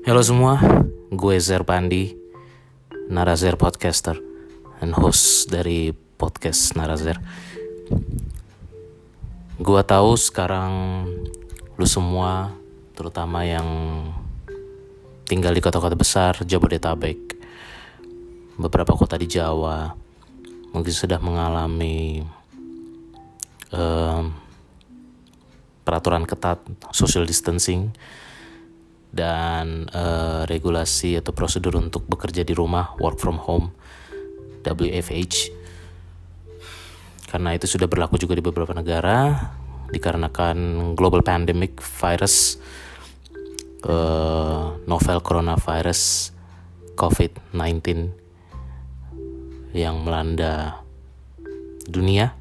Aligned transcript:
Halo 0.00 0.24
semua, 0.24 0.56
gue 1.12 1.36
Zer 1.36 1.60
Pandi, 1.60 2.16
Narazer 3.12 3.60
Podcaster, 3.60 4.16
dan 4.80 4.96
host 4.96 5.52
dari 5.52 5.92
podcast 5.92 6.72
Narazer. 6.72 7.20
Gue 9.60 9.82
tahu 9.84 10.16
sekarang 10.16 11.04
lu 11.76 11.84
semua, 11.84 12.48
terutama 12.96 13.44
yang 13.44 13.68
tinggal 15.28 15.52
di 15.52 15.60
kota-kota 15.60 15.92
besar 15.92 16.32
Jabodetabek, 16.48 17.36
beberapa 18.56 18.96
kota 18.96 19.20
di 19.20 19.28
Jawa, 19.28 19.92
mungkin 20.72 20.94
sudah 20.96 21.20
mengalami 21.20 22.24
um, 23.68 24.32
peraturan 25.84 26.24
ketat 26.24 26.64
social 26.88 27.28
distancing 27.28 27.92
dan 29.10 29.90
uh, 29.90 30.46
regulasi 30.46 31.18
atau 31.18 31.34
prosedur 31.34 31.74
untuk 31.78 32.06
bekerja 32.06 32.46
di 32.46 32.54
rumah 32.54 32.94
work 33.02 33.18
from 33.18 33.42
home 33.42 33.74
WFH 34.62 35.50
karena 37.30 37.54
itu 37.54 37.66
sudah 37.70 37.86
berlaku 37.86 38.18
juga 38.18 38.38
di 38.38 38.42
beberapa 38.42 38.74
negara 38.74 39.50
dikarenakan 39.90 40.58
global 40.94 41.22
pandemic 41.22 41.82
virus 41.82 42.58
uh, 43.86 44.78
novel 44.86 45.18
coronavirus 45.22 46.30
COVID-19 46.94 48.10
yang 49.74 50.02
melanda 50.02 50.82
dunia 51.86 52.34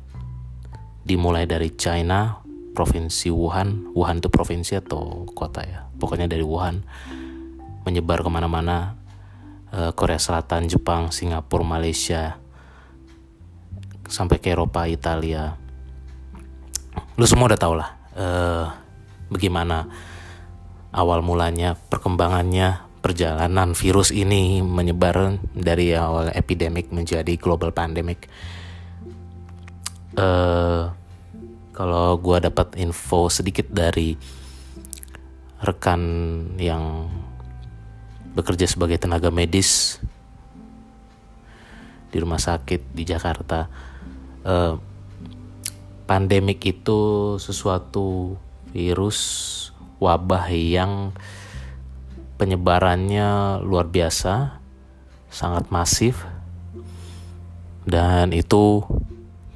dimulai 1.06 1.45
dari 1.50 1.73
China 1.73 2.48
provinsi 2.73 3.34
Wuhan. 3.34 3.94
Wuhan 3.94 4.22
itu 4.22 4.30
provinsi 4.32 4.78
atau 4.78 5.25
kota 5.31 5.66
ya? 5.66 5.88
Pokoknya 5.98 6.30
dari 6.30 6.44
Wuhan. 6.45 6.81
Menyebar 7.84 8.22
ke 8.22 8.30
mana-mana 8.30 9.00
uh, 9.73 9.92
Korea 9.94 10.20
Selatan 10.22 10.70
Jepang 10.70 11.09
Singapura 11.09 11.66
Malaysia 11.66 12.38
sampai 14.09 14.42
ke 14.42 14.50
Eropa 14.53 14.90
Italia. 14.90 15.53
Lu 17.16 17.25
semua 17.30 17.53
udah 17.53 17.59
tau 17.59 17.73
lah 17.78 17.90
uh, 18.17 18.66
bagaimana 19.30 19.86
awal 20.90 21.22
mulanya 21.22 21.78
perkembangannya 21.78 22.90
perjalanan 23.00 23.72
virus 23.78 24.12
ini 24.12 24.59
menyebar 24.59 25.40
dari 25.56 25.95
awal 25.95 26.34
epidemik 26.36 26.92
menjadi 26.92 27.38
global 27.40 27.72
pandemic. 27.72 28.28
Uh, 30.20 30.92
kalau 31.80 32.19
gue 32.19 32.44
dapat 32.44 32.75
info 32.75 33.31
sedikit 33.31 33.72
dari 33.72 34.19
rekan 35.63 36.03
yang 36.59 37.08
bekerja 38.35 38.67
sebagai 38.67 38.99
tenaga 38.99 39.31
medis 39.31 40.03
di 42.11 42.19
rumah 42.19 42.35
sakit 42.35 42.91
di 42.91 43.07
Jakarta 43.07 43.72
uh, 44.44 44.75
pandemik 46.03 46.67
itu 46.67 47.00
sesuatu 47.39 48.35
virus 48.75 49.19
wabah 50.03 50.52
yang 50.52 51.16
penyebarannya 52.35 53.63
luar 53.63 53.88
biasa 53.88 54.59
sangat 55.31 55.72
masif 55.72 56.27
dan 57.88 58.35
itu 58.35 58.83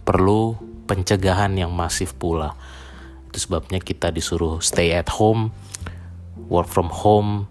perlu 0.07 0.72
pencegahan 0.85 1.55
yang 1.55 1.71
masif 1.71 2.15
pula. 2.15 2.55
Itu 3.31 3.49
sebabnya 3.49 3.81
kita 3.81 4.13
disuruh 4.13 4.61
stay 4.61 4.93
at 4.93 5.09
home, 5.09 5.49
work 6.51 6.69
from 6.69 6.91
home, 6.91 7.49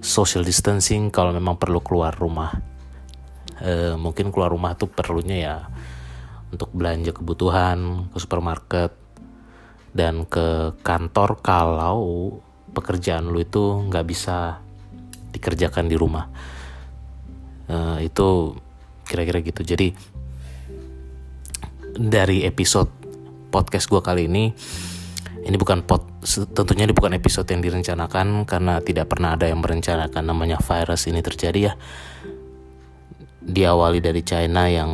social 0.00 0.42
distancing 0.42 1.12
kalau 1.12 1.30
memang 1.30 1.56
perlu 1.60 1.80
keluar 1.84 2.12
rumah. 2.16 2.56
E, 3.60 3.94
mungkin 3.96 4.32
keluar 4.32 4.52
rumah 4.52 4.72
tuh 4.74 4.88
perlunya 4.88 5.36
ya 5.36 5.56
untuk 6.50 6.72
belanja 6.72 7.12
kebutuhan 7.12 8.08
ke 8.10 8.18
supermarket 8.18 8.92
dan 9.92 10.24
ke 10.24 10.74
kantor 10.80 11.38
kalau 11.44 12.00
pekerjaan 12.72 13.28
lu 13.28 13.44
itu 13.44 13.86
nggak 13.86 14.06
bisa 14.08 14.58
dikerjakan 15.30 15.86
di 15.86 15.96
rumah. 16.00 16.26
E, 17.68 18.08
itu 18.08 18.56
kira-kira 19.04 19.44
gitu. 19.44 19.60
Jadi 19.60 19.92
dari 21.96 22.46
episode 22.46 22.90
podcast 23.50 23.90
gue 23.90 24.00
kali 24.02 24.30
ini. 24.30 24.54
Ini 25.40 25.56
bukan 25.56 25.82
pot 25.82 26.04
tentunya 26.52 26.84
ini 26.84 26.92
bukan 26.92 27.16
episode 27.16 27.48
yang 27.48 27.64
direncanakan 27.64 28.44
karena 28.44 28.78
tidak 28.84 29.08
pernah 29.08 29.34
ada 29.34 29.48
yang 29.48 29.64
merencanakan 29.64 30.22
namanya 30.22 30.60
virus 30.60 31.08
ini 31.08 31.24
terjadi 31.24 31.72
ya. 31.72 31.74
Diawali 33.40 34.04
dari 34.04 34.20
China 34.20 34.68
yang 34.68 34.92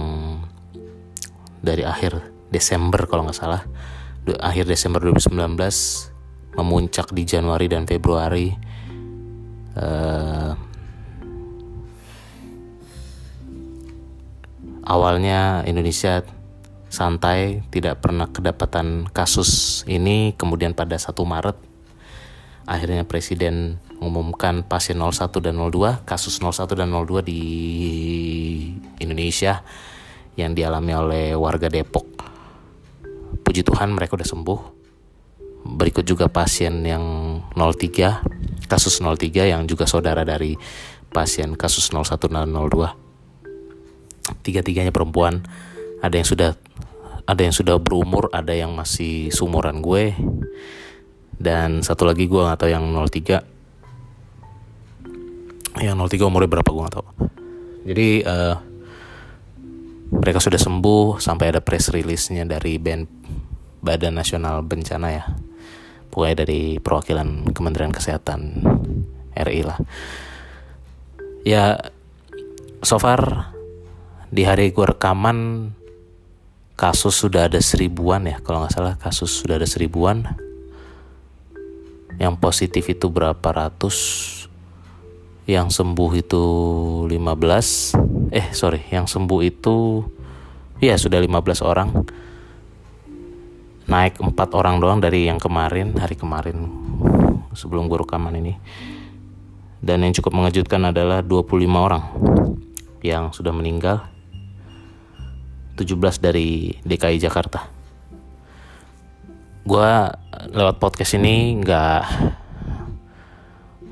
dari 1.58 1.82
akhir 1.82 2.22
Desember 2.48 3.04
kalau 3.10 3.26
nggak 3.26 3.36
salah. 3.36 3.62
Akhir 4.38 4.70
Desember 4.70 5.02
2019 5.02 5.34
memuncak 6.56 7.10
di 7.10 7.22
Januari 7.26 7.66
dan 7.66 7.84
Februari. 7.84 8.54
Uh, 9.76 10.56
awalnya 14.86 15.66
Indonesia 15.66 16.22
santai, 16.96 17.60
tidak 17.68 18.00
pernah 18.00 18.32
kedapatan 18.32 19.04
kasus 19.12 19.84
ini. 19.84 20.32
Kemudian 20.32 20.72
pada 20.72 20.96
1 20.96 21.12
Maret 21.12 21.56
akhirnya 22.64 23.04
presiden 23.04 23.78
mengumumkan 24.00 24.64
pasien 24.64 24.96
01 24.96 25.28
dan 25.44 25.60
02, 25.60 26.08
kasus 26.08 26.40
01 26.40 26.72
dan 26.72 26.88
02 26.88 27.20
di 27.20 27.42
Indonesia 29.00 29.60
yang 30.40 30.56
dialami 30.56 30.92
oleh 30.96 31.26
warga 31.36 31.68
Depok. 31.68 32.04
Puji 33.44 33.60
Tuhan 33.60 33.92
mereka 33.92 34.16
udah 34.16 34.28
sembuh. 34.28 34.60
Berikut 35.66 36.06
juga 36.06 36.32
pasien 36.32 36.80
yang 36.86 37.04
03, 37.52 38.68
kasus 38.70 39.02
03 39.02 39.52
yang 39.52 39.68
juga 39.68 39.84
saudara 39.84 40.24
dari 40.24 40.56
pasien 41.10 41.56
kasus 41.56 41.90
01 41.90 42.28
dan 42.28 42.52
02. 42.52 44.42
Tiga-tiganya 44.42 44.90
perempuan, 44.90 45.46
ada 46.02 46.14
yang 46.18 46.26
sudah 46.26 46.54
ada 47.26 47.42
yang 47.42 47.54
sudah 47.54 47.82
berumur 47.82 48.30
ada 48.30 48.54
yang 48.54 48.72
masih 48.72 49.34
sumuran 49.34 49.82
gue. 49.82 50.14
Dan 51.36 51.84
satu 51.84 52.08
lagi 52.08 52.30
gue 52.30 52.40
nggak 52.40 52.64
tahu 52.64 52.70
yang 52.72 52.96
03 52.96 55.84
yang 55.84 56.00
03 56.00 56.16
umurnya 56.24 56.48
berapa 56.48 56.70
gue 56.70 56.82
nggak 56.86 56.96
tahu. 56.96 57.08
Jadi 57.86 58.08
uh, 58.24 58.56
mereka 60.16 60.40
sudah 60.40 60.56
sembuh 60.56 61.20
sampai 61.20 61.52
ada 61.52 61.60
press 61.60 61.92
release-nya 61.92 62.48
dari 62.48 62.80
band 62.80 63.04
Badan 63.82 64.16
Nasional 64.16 64.64
Bencana 64.64 65.08
ya. 65.12 65.28
Pokoknya 66.08 66.46
dari 66.46 66.80
perwakilan 66.80 67.52
Kementerian 67.52 67.92
Kesehatan 67.92 68.64
RI 69.36 69.62
lah. 69.66 69.76
Ya 71.44 71.76
so 72.80 72.96
far 72.96 73.52
di 74.32 74.42
hari 74.42 74.72
gue 74.72 74.86
rekaman 74.88 75.70
kasus 76.76 77.16
sudah 77.16 77.48
ada 77.48 77.56
seribuan 77.56 78.28
ya 78.28 78.36
kalau 78.44 78.60
nggak 78.60 78.74
salah 78.76 78.94
kasus 79.00 79.32
sudah 79.32 79.56
ada 79.56 79.64
seribuan. 79.64 80.28
Yang 82.20 82.34
positif 82.40 82.84
itu 82.92 83.08
berapa 83.08 83.48
ratus? 83.48 83.96
Yang 85.48 85.80
sembuh 85.80 86.10
itu 86.16 86.44
15 87.08 88.32
eh 88.34 88.46
sorry 88.52 88.82
yang 88.92 89.06
sembuh 89.08 89.40
itu 89.40 90.04
ya 90.78 91.00
sudah 91.00 91.16
15 91.16 91.64
orang. 91.64 91.88
Naik 93.86 94.18
empat 94.20 94.52
orang 94.52 94.82
doang 94.82 94.98
dari 95.00 95.30
yang 95.30 95.40
kemarin 95.40 95.96
hari 95.96 96.18
kemarin 96.18 96.68
sebelum 97.56 97.88
gue 97.88 98.04
rekaman 98.04 98.36
ini. 98.36 98.54
Dan 99.80 100.02
yang 100.02 100.12
cukup 100.12 100.34
mengejutkan 100.34 100.90
adalah 100.90 101.22
25 101.22 101.56
orang 101.72 102.02
yang 103.06 103.30
sudah 103.30 103.54
meninggal 103.54 104.15
17 105.76 106.24
dari 106.24 106.72
DKI 106.82 107.20
Jakarta. 107.20 107.68
Gua 109.66 110.08
lewat 110.50 110.80
podcast 110.80 111.20
ini 111.20 111.60
nggak 111.60 112.02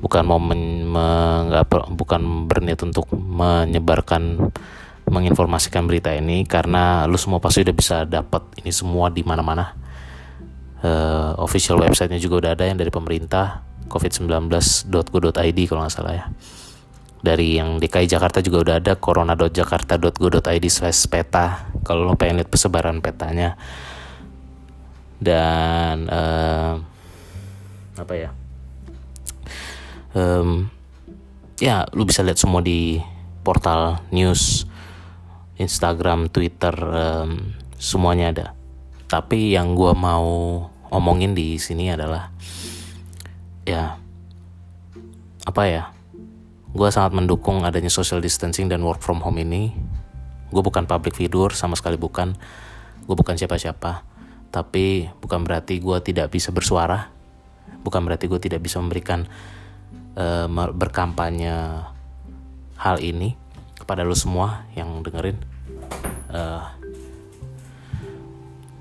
bukan 0.01 0.23
mau 0.25 0.37
men, 0.37 0.85
me, 0.85 1.05
gak, 1.49 1.65
bukan 1.93 2.45
berniat 2.45 2.81
untuk 2.85 3.09
menyebarkan 3.13 4.53
menginformasikan 5.05 5.85
berita 5.85 6.09
ini 6.13 6.45
karena 6.49 7.05
lu 7.05 7.17
semua 7.17 7.37
pasti 7.37 7.61
udah 7.61 7.75
bisa 7.77 7.97
dapat 8.09 8.41
ini 8.61 8.73
semua 8.73 9.13
di 9.13 9.21
mana-mana. 9.21 9.77
Uh, 10.85 11.33
official 11.41 11.81
websitenya 11.81 12.21
juga 12.21 12.45
udah 12.45 12.51
ada 12.53 12.69
yang 12.69 12.77
dari 12.77 12.93
pemerintah 12.93 13.65
covid19.go.id 13.89 15.59
kalau 15.65 15.81
nggak 15.81 15.93
salah 15.93 16.13
ya 16.13 16.25
dari 17.25 17.57
yang 17.57 17.81
DKI 17.81 18.05
Jakarta 18.05 18.45
juga 18.45 18.61
udah 18.61 18.75
ada 18.77 18.93
corona.jakarta.go.id 18.93 20.65
slash 20.69 21.09
peta. 21.09 21.73
Kalau 21.81 22.05
lo 22.05 22.13
pengen 22.13 22.37
lihat 22.37 22.53
persebaran 22.53 23.01
petanya. 23.01 23.57
Dan 25.17 26.05
uh, 26.05 26.77
apa 27.97 28.13
ya? 28.13 28.29
Um, 30.13 30.69
ya 31.57 31.89
lu 31.97 32.05
bisa 32.05 32.21
lihat 32.21 32.37
semua 32.37 32.61
di 32.61 33.01
portal 33.41 34.05
news 34.13 34.69
Instagram 35.57 36.29
Twitter 36.29 36.77
um, 36.77 37.57
semuanya 37.81 38.29
ada. 38.29 38.47
Tapi 39.09 39.57
yang 39.57 39.73
gue 39.73 39.97
mau 39.97 40.61
omongin 40.93 41.33
di 41.33 41.57
sini 41.57 41.89
adalah 41.89 42.29
ya 43.65 43.97
apa 45.45 45.63
ya 45.65 45.94
gue 46.75 46.89
sangat 46.91 47.15
mendukung 47.15 47.63
adanya 47.63 47.87
social 47.87 48.19
distancing 48.19 48.67
dan 48.67 48.83
work 48.83 48.99
from 48.99 49.23
home 49.23 49.39
ini. 49.39 49.71
Gue 50.51 50.59
bukan 50.59 50.83
public 50.83 51.15
figure 51.15 51.55
sama 51.55 51.79
sekali 51.79 51.95
bukan. 51.95 52.35
Gue 53.07 53.15
bukan 53.15 53.39
siapa-siapa. 53.39 54.03
Tapi 54.51 55.07
bukan 55.23 55.47
berarti 55.47 55.79
gue 55.79 55.97
tidak 56.03 56.35
bisa 56.35 56.51
bersuara. 56.51 57.07
Bukan 57.79 58.03
berarti 58.03 58.27
gue 58.27 58.39
tidak 58.43 58.59
bisa 58.59 58.83
memberikan 58.83 59.23
uh, 60.19 60.51
berkampanye 60.75 61.87
hal 62.75 62.99
ini 62.99 63.39
kepada 63.79 64.03
lo 64.03 64.13
semua 64.13 64.67
yang 64.75 64.99
dengerin. 64.99 65.39
Uh, 66.27 66.67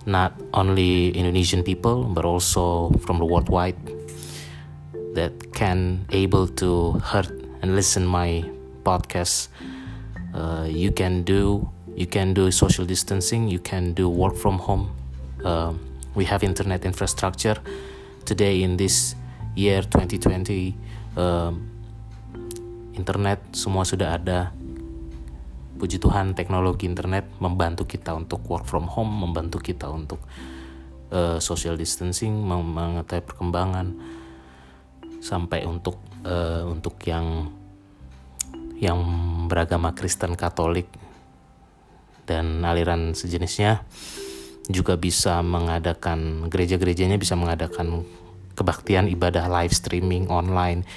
not 0.03 0.35
only 0.51 1.15
Indonesian 1.15 1.63
people 1.63 2.11
but 2.11 2.27
also 2.27 2.91
from 3.07 3.23
the 3.23 3.29
worldwide 3.29 3.79
that 5.15 5.31
can 5.55 6.03
able 6.11 6.51
to 6.51 6.99
heard 6.99 7.44
and 7.65 7.73
listen 7.73 8.05
my 8.05 8.45
podcast. 8.85 9.49
Uh, 10.37 10.69
you 10.69 10.93
can 10.93 11.25
do 11.25 11.65
you 11.97 12.05
can 12.05 12.37
do 12.37 12.53
social 12.53 12.85
distancing 12.85 13.49
you 13.49 13.57
can 13.57 13.97
do 13.97 14.05
work 14.05 14.37
from 14.37 14.61
home. 14.61 14.93
Uh, 15.41 15.73
we 16.13 16.29
have 16.29 16.45
internet 16.45 16.85
infrastructure. 16.85 17.57
Today 18.29 18.61
in 18.61 18.77
this 18.77 19.17
year 19.57 19.81
2020 19.81 20.77
uh, 21.17 21.57
internet 22.93 23.41
semua 23.57 23.89
sudah 23.89 24.21
ada. 24.21 24.53
Puji 25.81 25.97
Tuhan 25.97 26.37
teknologi 26.37 26.85
internet 26.85 27.25
membantu 27.41 27.89
kita 27.89 28.13
untuk 28.13 28.45
work 28.45 28.69
from 28.69 28.93
home 28.93 29.25
membantu 29.25 29.57
kita 29.65 29.89
untuk 29.89 30.21
uh, 31.17 31.41
social 31.41 31.81
distancing 31.81 32.45
mengetahui 32.45 33.25
perkembangan. 33.25 33.97
Sampai 35.25 35.65
untuk 35.65 35.97
uh, 36.25 36.67
untuk 36.69 36.99
yang 37.07 37.53
yang 38.81 39.01
beragama 39.47 39.95
Kristen 39.95 40.35
Katolik 40.35 40.91
dan 42.25 42.65
aliran 42.65 43.13
sejenisnya 43.15 43.85
juga 44.69 44.97
bisa 44.97 45.45
mengadakan 45.45 46.49
gereja-gerejanya 46.49 47.21
bisa 47.21 47.37
mengadakan 47.37 48.03
kebaktian 48.57 49.13
ibadah 49.13 49.45
live 49.47 49.77
streaming 49.77 50.27
online 50.33 50.89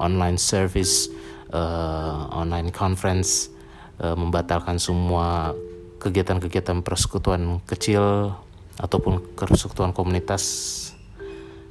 online 0.00 0.40
service 0.40 1.12
uh, 1.52 2.32
online 2.32 2.72
conference 2.72 3.52
uh, 4.00 4.16
membatalkan 4.16 4.80
semua 4.80 5.52
kegiatan-kegiatan 6.00 6.80
persekutuan 6.80 7.60
kecil 7.68 8.32
ataupun 8.80 9.20
persekutuan 9.36 9.92
komunitas 9.92 10.42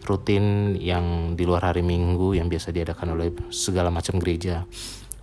rutin 0.06 0.76
yang 0.80 1.36
di 1.36 1.44
luar 1.44 1.74
hari 1.74 1.84
Minggu 1.84 2.38
yang 2.38 2.48
biasa 2.48 2.72
diadakan 2.72 3.18
oleh 3.18 3.34
segala 3.52 3.92
macam 3.92 4.18
gereja 4.18 4.64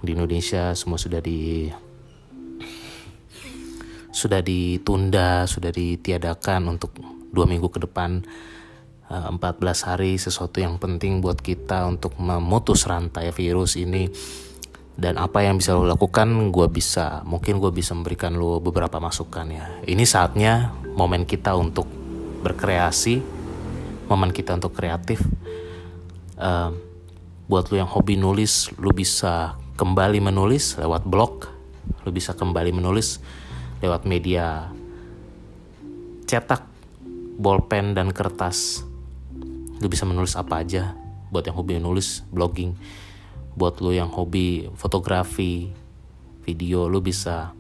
di 0.00 0.12
Indonesia 0.12 0.76
semua 0.76 1.00
sudah 1.00 1.20
di 1.20 1.70
sudah 4.16 4.40
ditunda, 4.40 5.44
sudah 5.44 5.68
ditiadakan 5.68 6.72
untuk 6.72 6.96
dua 7.28 7.44
minggu 7.44 7.68
ke 7.68 7.84
depan. 7.84 8.24
14 9.06 9.38
eh, 9.38 9.74
hari 9.86 10.12
sesuatu 10.18 10.58
yang 10.58 10.82
penting 10.82 11.22
buat 11.22 11.38
kita 11.38 11.86
untuk 11.86 12.18
memutus 12.18 12.90
rantai 12.90 13.30
virus 13.30 13.78
ini 13.78 14.10
dan 14.98 15.14
apa 15.14 15.46
yang 15.46 15.62
bisa 15.62 15.78
lo 15.78 15.86
lakukan 15.86 16.50
gue 16.50 16.66
bisa 16.66 17.22
mungkin 17.22 17.62
gue 17.62 17.70
bisa 17.70 17.94
memberikan 17.94 18.34
lo 18.34 18.58
beberapa 18.58 18.98
masukan 18.98 19.46
ya 19.46 19.78
ini 19.86 20.02
saatnya 20.02 20.74
momen 20.98 21.22
kita 21.22 21.54
untuk 21.54 21.86
berkreasi 22.42 23.35
momen 24.06 24.30
kita 24.30 24.54
untuk 24.54 24.74
kreatif. 24.74 25.22
Uh, 26.36 26.74
buat 27.46 27.70
lu 27.70 27.78
yang 27.78 27.88
hobi 27.88 28.18
nulis 28.18 28.74
lu 28.76 28.90
bisa 28.90 29.54
kembali 29.78 30.18
menulis 30.18 30.76
lewat 30.76 31.06
blog 31.06 31.46
lu 32.02 32.10
bisa 32.10 32.34
kembali 32.34 32.74
menulis 32.74 33.22
lewat 33.80 34.02
media 34.08 34.70
cetak 36.26 36.66
bolpen 37.38 37.94
dan 37.94 38.10
kertas. 38.10 38.82
Lu 39.78 39.86
bisa 39.86 40.08
menulis 40.08 40.34
apa 40.34 40.64
aja 40.64 40.96
buat 41.30 41.46
yang 41.46 41.56
hobi 41.58 41.78
menulis 41.78 42.26
blogging. 42.32 42.74
Buat 43.54 43.80
lu 43.80 43.94
yang 43.94 44.10
hobi 44.10 44.68
fotografi 44.74 45.70
video 46.46 46.86
lu 46.90 47.02
bisa 47.02 47.52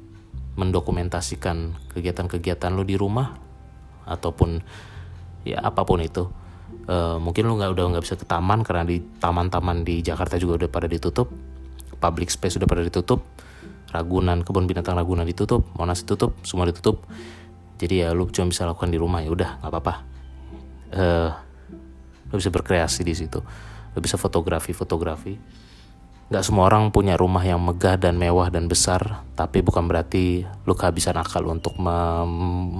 mendokumentasikan 0.56 1.76
kegiatan-kegiatan 1.92 2.72
lu 2.72 2.82
di 2.86 2.96
rumah 2.96 3.36
ataupun 4.08 4.64
ya 5.46 5.62
apa 5.62 5.86
pun 5.86 6.02
itu. 6.02 6.26
Uh, 6.86 7.18
mungkin 7.22 7.46
lu 7.46 7.58
nggak 7.58 7.70
udah 7.74 7.84
nggak 7.94 8.04
bisa 8.06 8.18
ke 8.18 8.26
taman 8.26 8.62
karena 8.66 8.82
di 8.86 8.98
taman-taman 9.22 9.86
di 9.86 10.02
Jakarta 10.02 10.38
juga 10.38 10.66
udah 10.66 10.70
pada 10.70 10.90
ditutup. 10.90 11.30
Public 11.96 12.28
space 12.30 12.58
udah 12.58 12.68
pada 12.68 12.82
ditutup. 12.82 13.22
Ragunan 13.94 14.42
kebun 14.42 14.66
binatang 14.66 14.98
Ragunan 14.98 15.22
ditutup 15.22 15.62
Monas 15.78 16.02
ditutup 16.02 16.34
semua 16.42 16.66
ditutup. 16.66 17.06
Jadi 17.78 18.02
ya 18.02 18.10
lu 18.10 18.26
cuma 18.34 18.50
bisa 18.50 18.66
lakukan 18.66 18.90
di 18.90 18.98
rumah 18.98 19.22
ya 19.22 19.30
udah 19.30 19.62
nggak 19.62 19.70
apa-apa. 19.70 19.94
Uh, 20.90 21.30
lu 22.30 22.42
bisa 22.42 22.50
berkreasi 22.50 23.06
di 23.06 23.14
situ. 23.14 23.38
Lu 23.94 23.98
bisa 24.02 24.18
fotografi 24.18 24.74
fotografi. 24.74 25.38
Gak 26.26 26.42
semua 26.42 26.66
orang 26.66 26.90
punya 26.90 27.14
rumah 27.14 27.46
yang 27.46 27.62
megah 27.62 27.94
dan 28.02 28.18
mewah 28.18 28.50
dan 28.50 28.66
besar, 28.66 29.22
tapi 29.38 29.62
bukan 29.62 29.86
berarti 29.86 30.42
lu 30.66 30.74
kehabisan 30.74 31.14
akal 31.14 31.46
untuk 31.46 31.78
mem 31.78 32.26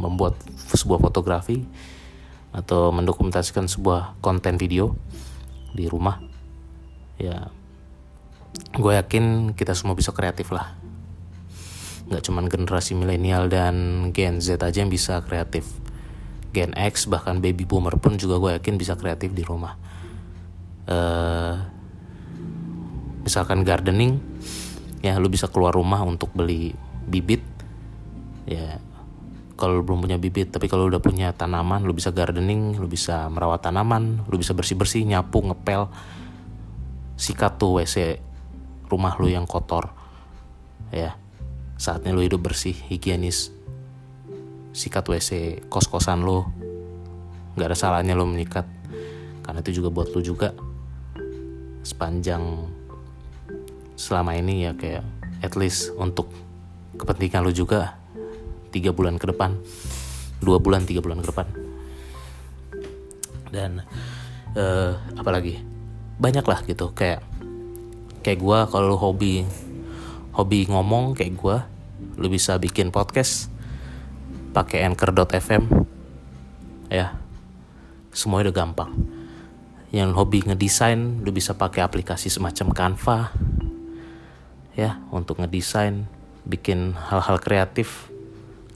membuat 0.03 0.35
sebuah 0.75 0.99
fotografi 0.99 1.63
atau 2.55 2.91
mendokumentasikan 2.95 3.67
sebuah 3.67 4.19
konten 4.23 4.57
video 4.57 4.97
di 5.77 5.91
rumah 5.91 6.19
ya 7.17 7.49
gue 8.77 8.93
yakin 8.93 9.57
kita 9.57 9.73
semua 9.73 9.97
bisa 9.97 10.13
kreatif 10.13 10.53
lah. 10.53 10.77
Nggak 12.07 12.23
cuman 12.29 12.45
generasi 12.47 12.93
milenial 12.95 13.49
dan 13.51 14.09
Gen 14.13 14.41
Z 14.41 14.61
aja 14.61 14.79
yang 14.81 14.93
bisa 14.93 15.21
kreatif. 15.25 15.67
Gen 16.53 16.73
X 16.73 17.09
bahkan 17.11 17.41
baby 17.45 17.69
boomer 17.69 17.97
pun 18.01 18.17
juga 18.17 18.41
gue 18.41 18.51
yakin 18.61 18.75
bisa 18.81 18.97
kreatif 18.97 19.33
di 19.33 19.45
rumah. 19.45 19.77
Uh, 20.87 21.59
misalkan 23.27 23.67
gardening 23.67 24.23
ya 25.03 25.19
lu 25.19 25.27
bisa 25.27 25.51
keluar 25.51 25.75
rumah 25.75 26.07
untuk 26.07 26.31
beli 26.31 26.79
bibit 27.11 27.43
ya 28.47 28.79
kalau 29.57 29.81
belum 29.81 30.05
punya 30.05 30.21
bibit 30.21 30.53
tapi 30.53 30.69
kalau 30.69 30.87
udah 30.93 31.01
punya 31.01 31.33
tanaman 31.33 31.81
lu 31.81 31.97
bisa 31.97 32.13
gardening 32.13 32.77
lu 32.77 32.85
bisa 32.85 33.25
merawat 33.33 33.65
tanaman 33.65 34.21
lu 34.29 34.37
bisa 34.37 34.53
bersih 34.53 34.77
bersih 34.77 35.03
nyapu 35.09 35.41
ngepel. 35.41 35.89
Sikat 37.17 37.57
tuh 37.57 37.81
wc 37.81 38.21
rumah 38.93 39.17
lu 39.17 39.33
yang 39.33 39.49
kotor. 39.49 39.89
Ya 40.93 41.17
saatnya 41.81 42.13
lu 42.13 42.21
hidup 42.21 42.45
bersih 42.45 42.77
higienis. 42.77 43.49
Sikat 44.77 45.09
wc 45.09 45.65
kos 45.73 45.89
kosan 45.89 46.23
lu. 46.23 46.45
Nggak 47.57 47.73
ada 47.73 47.77
salahnya 47.77 48.13
lu 48.13 48.29
menyikat 48.29 48.69
karena 49.41 49.65
itu 49.65 49.81
juga 49.81 49.89
buat 49.89 50.13
lu 50.13 50.21
juga. 50.21 50.53
Sepanjang 51.81 52.69
selama 53.97 54.37
ini 54.37 54.69
ya 54.69 54.77
kayak 54.77 55.01
at 55.41 55.57
least 55.57 55.97
untuk 55.97 56.29
kepentingan 57.01 57.41
lu 57.41 57.53
juga 57.57 57.97
tiga 58.77 58.93
bulan 58.93 59.17
ke 59.17 59.33
depan. 59.33 59.57
Dua 60.45 60.61
bulan 60.61 60.85
tiga 60.85 61.01
bulan 61.01 61.25
ke 61.25 61.33
depan. 61.33 61.49
Dan 63.49 63.81
uh, 64.53 64.93
apalagi? 65.17 65.57
Banyak 66.21 66.45
lah 66.45 66.61
gitu 66.69 66.93
kayak 66.93 67.25
kayak 68.21 68.43
gue 68.43 68.59
kalau 68.69 68.97
hobi 68.99 69.47
hobi 70.35 70.67
ngomong 70.67 71.15
kayak 71.15 71.39
gue 71.39 71.57
lu 72.19 72.27
bisa 72.27 72.59
bikin 72.59 72.91
podcast 72.91 73.53
pakai 74.51 74.83
anchor.fm 74.83 75.63
ya 76.91 77.15
semuanya 78.11 78.51
udah 78.51 78.57
gampang. 78.57 78.93
Yang 79.93 80.11
hobi 80.17 80.39
ngedesain 80.45 81.23
lu 81.23 81.31
bisa 81.31 81.55
pakai 81.55 81.85
aplikasi 81.85 82.33
semacam 82.33 82.73
Canva 82.73 83.19
ya 84.77 85.01
untuk 85.13 85.41
ngedesain 85.41 86.09
bikin 86.45 86.97
hal-hal 86.97 87.39
kreatif 87.41 88.09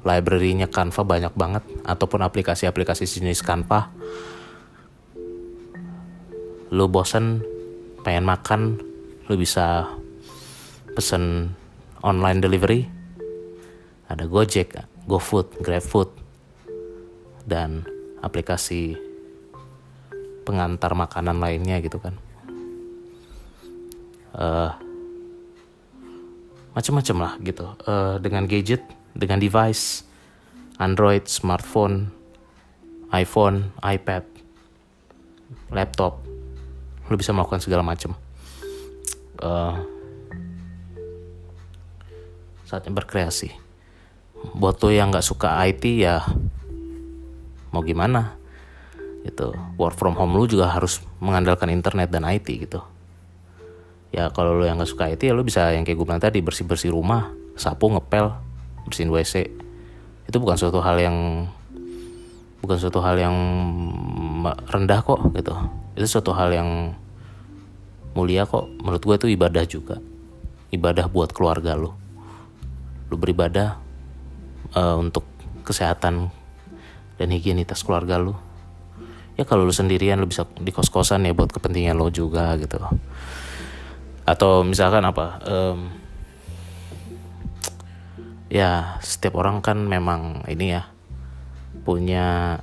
library-nya 0.01 0.69
Canva 0.73 1.05
banyak 1.05 1.35
banget 1.37 1.65
ataupun 1.85 2.25
aplikasi-aplikasi 2.25 3.05
jenis 3.05 3.45
Canva. 3.45 3.93
Lu 6.73 6.87
bosen 6.89 7.45
pengen 8.01 8.25
makan 8.25 8.81
lu 9.29 9.35
bisa 9.37 9.87
pesen 10.97 11.55
online 12.01 12.41
delivery. 12.41 12.89
Ada 14.11 14.27
Gojek, 14.27 14.75
GoFood, 15.07 15.63
GrabFood 15.63 16.11
dan 17.47 17.87
aplikasi 18.25 18.99
pengantar 20.43 20.99
makanan 20.99 21.39
lainnya 21.39 21.79
gitu 21.79 22.03
kan. 22.03 22.19
Uh, 24.35 24.73
macam-macam 26.75 27.17
lah 27.23 27.33
gitu. 27.43 27.67
Uh, 27.87 28.19
dengan 28.19 28.47
gadget 28.51 28.83
dengan 29.15 29.43
device 29.43 30.07
Android 30.81 31.29
smartphone 31.29 32.09
iPhone 33.11 33.75
iPad 33.83 34.25
laptop 35.71 36.23
lo 37.11 37.19
bisa 37.19 37.35
melakukan 37.35 37.59
segala 37.59 37.83
macam. 37.83 38.15
Uh, 39.43 39.75
saatnya 42.63 42.95
berkreasi. 42.95 43.51
Buat 44.55 44.79
lo 44.87 44.95
yang 44.95 45.11
nggak 45.11 45.27
suka 45.27 45.59
IT 45.67 45.83
ya 46.07 46.23
mau 47.75 47.83
gimana? 47.83 48.39
Gitu 49.27 49.53
work 49.75 49.99
from 49.99 50.15
home 50.15 50.39
lu 50.39 50.47
juga 50.47 50.71
harus 50.71 51.03
mengandalkan 51.19 51.67
internet 51.75 52.15
dan 52.15 52.23
IT 52.31 52.47
gitu. 52.47 52.79
Ya 54.15 54.31
kalau 54.31 54.55
lo 54.55 54.63
yang 54.63 54.79
nggak 54.79 54.91
suka 54.95 55.11
IT 55.11 55.27
ya 55.27 55.35
lo 55.35 55.43
bisa 55.43 55.75
yang 55.75 55.83
kayak 55.83 55.99
gue 55.99 56.07
bilang 56.07 56.23
tadi 56.23 56.39
bersih 56.39 56.63
bersih 56.63 56.95
rumah 56.95 57.35
sapu 57.59 57.91
ngepel 57.91 58.50
bersihin 58.87 59.13
WC 59.13 59.49
itu 60.31 60.37
bukan 60.39 60.57
suatu 60.57 60.79
hal 60.79 60.97
yang 61.01 61.49
bukan 62.61 62.77
suatu 62.77 63.01
hal 63.03 63.17
yang 63.19 63.37
rendah 64.69 65.01
kok 65.03 65.21
gitu. 65.35 65.55
Itu 65.97 66.07
suatu 66.07 66.31
hal 66.37 66.55
yang 66.55 66.95
mulia 68.15 68.47
kok. 68.47 68.69
Menurut 68.81 69.03
gue 69.03 69.17
itu 69.17 69.27
ibadah 69.35 69.65
juga. 69.67 69.97
Ibadah 70.71 71.11
buat 71.11 71.35
keluarga 71.35 71.75
lo 71.75 72.01
lo 73.11 73.19
beribadah 73.19 73.75
uh, 74.79 74.97
untuk 75.03 75.27
kesehatan 75.67 76.31
dan 77.19 77.29
higienitas 77.35 77.83
keluarga 77.83 78.23
lo 78.23 78.39
ya 79.35 79.43
kalau 79.43 79.67
lo 79.67 79.75
sendirian 79.75 80.23
lo 80.23 80.31
bisa 80.31 80.47
di 80.57 80.71
kos 80.71 80.89
kosan 80.89 81.27
ya 81.27 81.35
buat 81.35 81.51
kepentingan 81.51 81.99
lo 81.99 82.09
juga 82.15 82.55
gitu. 82.57 82.79
Atau 84.25 84.63
misalkan 84.63 85.03
apa 85.03 85.43
um, 85.43 85.91
ya 88.51 88.99
setiap 88.99 89.39
orang 89.39 89.63
kan 89.63 89.79
memang 89.79 90.43
ini 90.51 90.75
ya 90.75 90.91
punya 91.87 92.59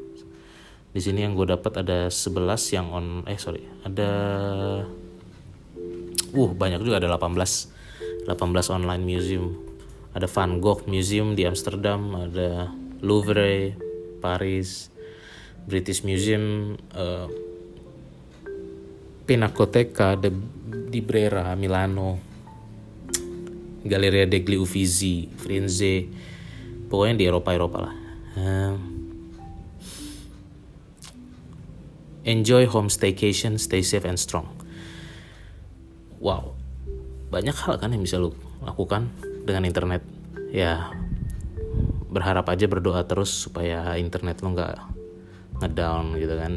di 0.90 1.00
sini 1.04 1.22
yang 1.22 1.36
gue 1.36 1.46
dapat 1.52 1.84
ada 1.84 2.08
11 2.08 2.74
yang 2.74 2.86
on 2.88 3.06
eh 3.28 3.36
sorry 3.36 3.60
ada 3.84 4.08
uh 6.32 6.50
banyak 6.56 6.80
juga 6.80 7.04
ada 7.04 7.20
18 7.20 7.36
18 8.24 8.32
online 8.72 9.04
museum 9.04 9.65
ada 10.16 10.24
Van 10.24 10.56
Gogh 10.64 10.88
Museum 10.88 11.36
di 11.36 11.44
Amsterdam 11.44 12.16
ada 12.16 12.72
Louvre 13.04 13.76
Paris 14.24 14.88
British 15.68 16.00
Museum 16.08 16.72
uh, 16.96 17.28
Pinacoteca 19.28 20.16
de, 20.16 20.32
di 20.88 21.04
Brera 21.04 21.52
Milano 21.52 22.16
Galleria 23.84 24.24
degli 24.24 24.56
Uffizi 24.56 25.28
Firenze 25.28 26.08
pokoknya 26.88 27.20
di 27.20 27.24
Eropa 27.28 27.52
Eropa 27.52 27.78
lah 27.84 27.94
uh, 28.40 28.76
Enjoy 32.26 32.66
home 32.66 32.90
staycation, 32.90 33.54
stay 33.54 33.86
safe 33.86 34.02
and 34.02 34.18
strong. 34.18 34.50
Wow, 36.18 36.58
banyak 37.30 37.54
hal 37.54 37.78
kan 37.78 37.94
yang 37.94 38.02
bisa 38.02 38.18
lu 38.18 38.34
lakukan 38.66 39.14
dengan 39.46 39.62
internet. 39.64 40.02
Ya, 40.50 40.90
berharap 42.10 42.50
aja 42.50 42.66
berdoa 42.66 43.06
terus 43.06 43.30
supaya 43.30 43.94
internet 43.94 44.42
lo 44.42 44.50
nggak 44.52 44.74
ngedown 45.62 46.18
gitu 46.18 46.34
kan. 46.34 46.54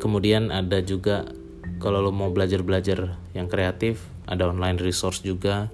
Kemudian 0.00 0.48
ada 0.48 0.80
juga 0.80 1.28
kalau 1.76 2.00
lo 2.00 2.12
mau 2.12 2.32
belajar-belajar 2.32 3.20
yang 3.36 3.52
kreatif, 3.52 4.00
ada 4.24 4.48
online 4.48 4.80
resource 4.80 5.20
juga 5.20 5.68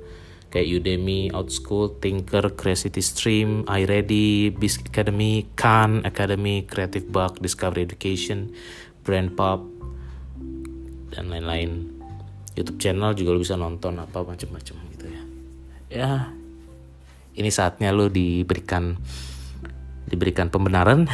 kayak 0.52 0.84
Udemy, 0.84 1.32
Outschool, 1.32 1.96
Tinker, 1.96 2.52
Creativity 2.52 3.00
Stream, 3.00 3.64
iReady, 3.64 4.52
Biz 4.52 4.84
Academy, 4.84 5.48
Khan 5.56 6.04
Academy, 6.04 6.68
Creative 6.68 7.08
Bug, 7.08 7.40
Discovery 7.40 7.88
Education, 7.88 8.52
Brand 9.00 9.32
Pop, 9.32 9.64
dan 11.16 11.32
lain-lain. 11.32 11.88
YouTube 12.52 12.76
channel 12.76 13.16
juga 13.16 13.32
lo 13.32 13.40
bisa 13.40 13.56
nonton 13.56 13.96
apa 13.96 14.20
macam-macam 14.28 14.91
ya. 15.92 16.32
Ini 17.32 17.48
saatnya 17.52 17.92
lo 17.92 18.08
diberikan 18.08 18.96
diberikan 20.08 20.48
pembenaran. 20.48 21.08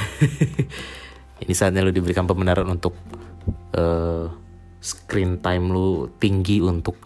ini 1.43 1.53
saatnya 1.55 1.83
lo 1.83 1.91
diberikan 1.95 2.27
pembenaran 2.27 2.67
untuk 2.67 2.95
uh, 3.75 4.27
screen 4.79 5.43
time 5.43 5.71
lo 5.71 6.11
tinggi 6.19 6.63
untuk 6.63 6.99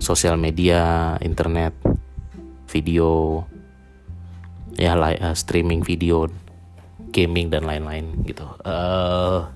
sosial 0.00 0.36
media, 0.36 1.16
internet, 1.24 1.72
video, 2.68 3.44
ya 4.76 4.96
uh, 4.96 5.36
streaming 5.36 5.84
video, 5.84 6.28
gaming 7.12 7.48
dan 7.48 7.64
lain-lain 7.64 8.24
gitu. 8.24 8.44
Uh, 8.64 9.48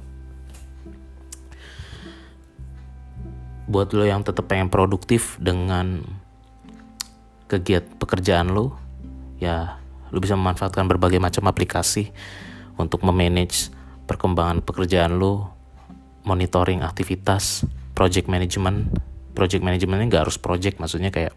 buat 3.70 3.94
lo 3.94 4.02
yang 4.02 4.26
tetap 4.26 4.50
pengen 4.50 4.66
produktif 4.66 5.38
dengan 5.38 6.02
kegiatan 7.50 7.98
pekerjaan 7.98 8.54
lo, 8.54 8.78
ya 9.42 9.82
lo 10.14 10.18
bisa 10.22 10.38
memanfaatkan 10.38 10.86
berbagai 10.86 11.18
macam 11.18 11.50
aplikasi 11.50 12.14
untuk 12.78 13.02
memanage 13.02 13.74
perkembangan 14.06 14.62
pekerjaan 14.62 15.18
lo, 15.18 15.50
monitoring 16.22 16.86
aktivitas, 16.86 17.66
project 17.98 18.30
management, 18.30 18.94
project 19.34 19.66
manajemennya 19.66 20.06
nggak 20.06 20.22
harus 20.30 20.38
project 20.38 20.78
maksudnya 20.78 21.10
kayak 21.10 21.34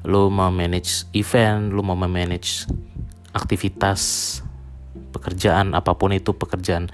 lo 0.00 0.32
mau 0.32 0.48
manage 0.48 1.04
event 1.12 1.76
lo 1.76 1.84
mau 1.84 1.92
manage 1.92 2.64
aktivitas 3.36 4.00
pekerjaan 5.12 5.76
apa 5.76 5.92
pun 5.92 6.16
itu 6.16 6.32
pekerjaan 6.32 6.88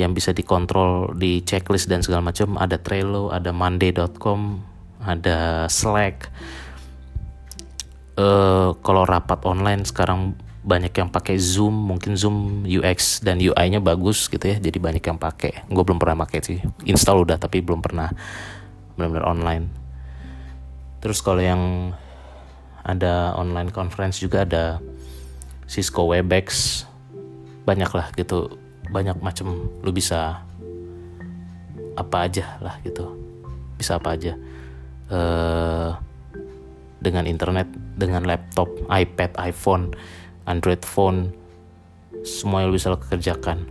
yang 0.00 0.16
bisa 0.16 0.32
dikontrol 0.32 1.12
di 1.12 1.44
checklist 1.44 1.90
dan 1.90 2.00
segala 2.00 2.32
macam. 2.32 2.56
Ada 2.56 2.80
Trello 2.80 3.28
ada 3.28 3.52
Monday.com 3.52 4.64
ada 5.02 5.66
Slack 5.66 6.30
uh, 8.16 8.76
kalau 8.80 9.02
rapat 9.06 9.40
online 9.48 9.84
sekarang 9.86 10.36
banyak 10.62 10.94
yang 10.94 11.10
pakai 11.10 11.34
Zoom, 11.42 11.74
mungkin 11.74 12.14
Zoom 12.14 12.62
UX 12.62 13.18
dan 13.18 13.42
UI-nya 13.42 13.82
bagus 13.82 14.30
gitu 14.30 14.46
ya, 14.46 14.62
jadi 14.62 14.78
banyak 14.78 15.02
yang 15.02 15.18
pakai. 15.18 15.66
Gue 15.66 15.82
belum 15.82 15.98
pernah 15.98 16.22
pakai 16.22 16.38
sih, 16.38 16.58
install 16.86 17.26
udah 17.26 17.36
tapi 17.38 17.58
belum 17.58 17.82
pernah 17.82 18.14
benar-benar 18.94 19.26
online. 19.26 19.66
Terus 21.02 21.18
kalau 21.18 21.42
yang 21.42 21.90
ada 22.86 23.34
online 23.34 23.74
conference 23.74 24.22
juga 24.22 24.46
ada 24.46 24.78
Cisco 25.66 26.06
Webex, 26.06 26.82
banyak 27.66 27.90
lah 27.90 28.14
gitu, 28.14 28.54
banyak 28.86 29.18
macam 29.18 29.66
lu 29.82 29.90
bisa 29.90 30.46
apa 31.98 32.16
aja 32.30 32.54
lah 32.62 32.78
gitu, 32.86 33.18
bisa 33.74 33.98
apa 33.98 34.14
aja. 34.14 34.38
Uh, 35.10 35.90
dengan 37.02 37.26
internet, 37.26 37.66
dengan 37.98 38.22
laptop, 38.22 38.70
iPad, 38.86 39.34
iPhone, 39.42 39.90
Android 40.46 40.86
phone, 40.86 41.34
semua 42.22 42.62
yang 42.62 42.70
bisa 42.70 42.94
lo 42.94 43.02
kerjakan. 43.02 43.66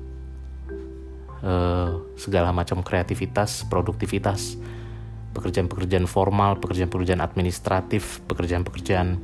Uh, 1.42 2.06
segala 2.20 2.54
macam 2.54 2.86
kreativitas, 2.86 3.66
produktivitas, 3.66 4.60
pekerjaan-pekerjaan 5.34 6.06
formal, 6.06 6.60
pekerjaan-pekerjaan 6.62 7.24
administratif, 7.24 8.22
pekerjaan-pekerjaan 8.30 9.18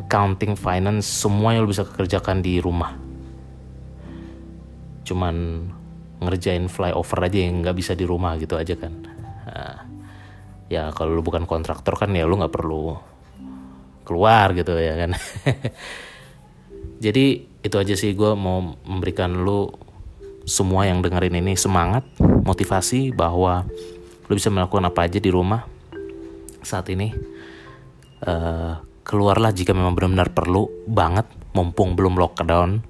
accounting, 0.00 0.56
finance, 0.56 1.04
semua 1.04 1.52
yang 1.52 1.66
lo 1.66 1.70
bisa 1.74 1.84
kerjakan 1.84 2.40
di 2.40 2.62
rumah. 2.62 2.96
Cuman 5.04 5.66
ngerjain 6.18 6.66
flyover 6.72 7.18
aja 7.28 7.38
yang 7.38 7.60
nggak 7.60 7.76
bisa 7.76 7.92
di 7.92 8.08
rumah 8.08 8.40
gitu 8.40 8.56
aja 8.56 8.74
kan. 8.74 8.94
Nah, 9.44 9.87
ya 10.68 10.92
kalau 10.92 11.16
lu 11.16 11.24
bukan 11.24 11.48
kontraktor 11.48 11.96
kan 11.96 12.12
ya 12.12 12.28
lu 12.28 12.36
nggak 12.36 12.52
perlu 12.52 12.96
keluar 14.04 14.52
gitu 14.56 14.76
ya 14.76 14.96
kan. 14.96 15.16
Jadi 17.04 17.44
itu 17.60 17.76
aja 17.76 17.94
sih 17.96 18.16
gue 18.16 18.32
mau 18.32 18.76
memberikan 18.88 19.44
lu 19.44 19.68
semua 20.48 20.88
yang 20.88 21.04
dengerin 21.04 21.44
ini 21.44 21.52
semangat 21.60 22.08
motivasi 22.20 23.12
bahwa 23.12 23.68
lu 24.28 24.32
bisa 24.32 24.48
melakukan 24.48 24.88
apa 24.88 25.04
aja 25.04 25.20
di 25.20 25.28
rumah 25.28 25.68
saat 26.64 26.88
ini. 26.88 27.12
Uh, 28.18 28.80
keluarlah 29.04 29.54
jika 29.54 29.76
memang 29.76 29.94
benar-benar 29.94 30.32
perlu 30.34 30.68
banget 30.88 31.28
mumpung 31.52 31.96
belum 31.96 32.16
lockdown. 32.16 32.80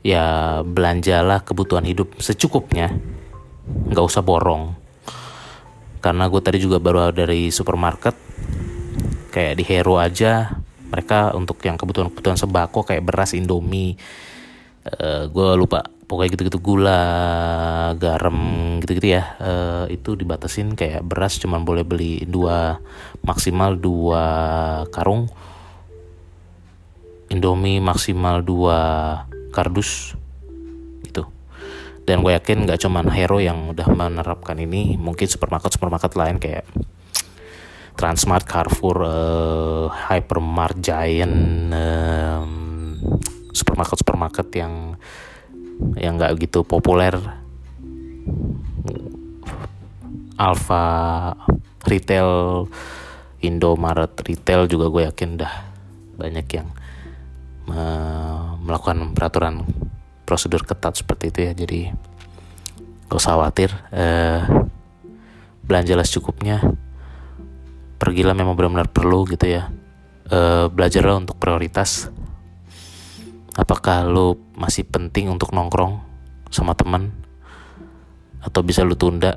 Ya 0.00 0.58
belanjalah 0.64 1.44
kebutuhan 1.44 1.86
hidup 1.86 2.18
secukupnya. 2.18 2.90
Nggak 3.68 4.04
usah 4.04 4.24
borong 4.24 4.79
karena 6.00 6.26
gue 6.26 6.40
tadi 6.40 6.58
juga 6.58 6.80
baru 6.80 7.12
dari 7.12 7.52
supermarket 7.52 8.16
kayak 9.30 9.54
di 9.60 9.64
Hero 9.64 10.00
aja 10.00 10.58
mereka 10.90 11.36
untuk 11.38 11.62
yang 11.62 11.78
kebutuhan-kebutuhan 11.78 12.40
sembako 12.40 12.82
kayak 12.82 13.06
beras 13.06 13.36
Indomie 13.36 13.94
uh, 14.90 15.30
gue 15.30 15.48
lupa 15.54 15.86
pokoknya 16.10 16.34
gitu-gitu 16.34 16.58
gula 16.58 17.02
garam 17.94 18.34
gitu-gitu 18.82 19.14
ya 19.14 19.38
uh, 19.38 19.86
itu 19.86 20.18
dibatasin 20.18 20.74
kayak 20.74 21.06
beras 21.06 21.38
cuman 21.38 21.62
boleh 21.62 21.86
beli 21.86 22.26
dua 22.26 22.82
maksimal 23.22 23.78
dua 23.78 24.24
karung. 24.90 25.30
Indomie 27.30 27.78
maksimal 27.78 28.42
dua 28.42 28.78
kardus 29.54 30.18
dan 32.10 32.26
gue 32.26 32.34
yakin 32.34 32.66
gak 32.66 32.82
cuman 32.82 33.06
Hero 33.14 33.38
yang 33.38 33.70
udah 33.70 33.86
menerapkan 33.86 34.58
ini. 34.58 34.98
Mungkin 34.98 35.30
supermarket 35.30 35.78
supermarket 35.78 36.18
lain 36.18 36.42
kayak 36.42 36.66
Transmart, 37.94 38.50
Carrefour, 38.50 38.98
uh, 39.06 39.86
Hypermart, 40.10 40.82
Giant, 40.82 41.70
um, 41.70 42.50
supermarket 43.54 44.02
supermarket 44.02 44.48
yang 44.58 44.98
yang 46.00 46.18
nggak 46.18 46.40
gitu 46.42 46.66
populer, 46.66 47.14
Alfa 50.40 50.84
Retail, 51.84 52.64
Indomaret 53.44 54.16
Retail 54.16 54.64
juga 54.66 54.88
gue 54.88 55.02
yakin 55.06 55.30
dah 55.36 55.54
banyak 56.16 56.46
yang 56.56 56.68
uh, 57.68 58.56
melakukan 58.64 59.12
peraturan 59.12 59.68
prosedur 60.30 60.62
ketat 60.62 60.94
seperti 60.94 61.34
itu 61.34 61.40
ya. 61.50 61.52
Jadi 61.58 61.90
gak 63.10 63.18
usah 63.18 63.34
khawatir. 63.34 63.74
Eh, 63.90 64.46
belanjalah 65.66 66.06
secukupnya. 66.06 66.62
Pergilah 67.98 68.38
memang 68.38 68.54
benar-benar 68.54 68.94
perlu 68.94 69.26
gitu 69.26 69.50
ya. 69.50 69.74
Eh, 70.30 70.70
belajarlah 70.70 71.26
untuk 71.26 71.42
prioritas. 71.42 72.14
Apakah 73.58 74.06
lo 74.06 74.38
masih 74.54 74.86
penting 74.86 75.26
untuk 75.26 75.50
nongkrong 75.50 75.98
sama 76.54 76.78
teman 76.78 77.10
atau 78.38 78.62
bisa 78.62 78.86
lo 78.86 78.94
tunda? 78.94 79.34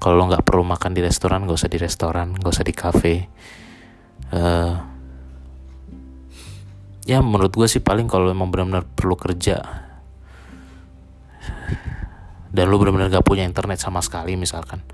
Kalau 0.00 0.16
lo 0.16 0.32
nggak 0.32 0.48
perlu 0.48 0.64
makan 0.64 0.96
di 0.96 1.04
restoran 1.04 1.44
gak 1.44 1.60
usah 1.60 1.70
di 1.70 1.78
restoran 1.78 2.34
gak 2.34 2.50
usah 2.50 2.66
di 2.66 2.74
cafe 2.74 3.30
uh, 4.34 4.74
ya 7.06 7.18
menurut 7.20 7.52
gue 7.52 7.68
sih 7.68 7.82
paling 7.82 8.06
kalau 8.06 8.30
memang 8.30 8.48
benar-benar 8.48 8.86
perlu 8.86 9.18
kerja 9.18 9.62
dan 12.52 12.68
lu 12.68 12.76
benar-benar 12.76 13.08
gak 13.08 13.24
punya 13.24 13.48
internet 13.48 13.80
sama 13.80 14.04
sekali 14.04 14.36
misalkan. 14.36 14.84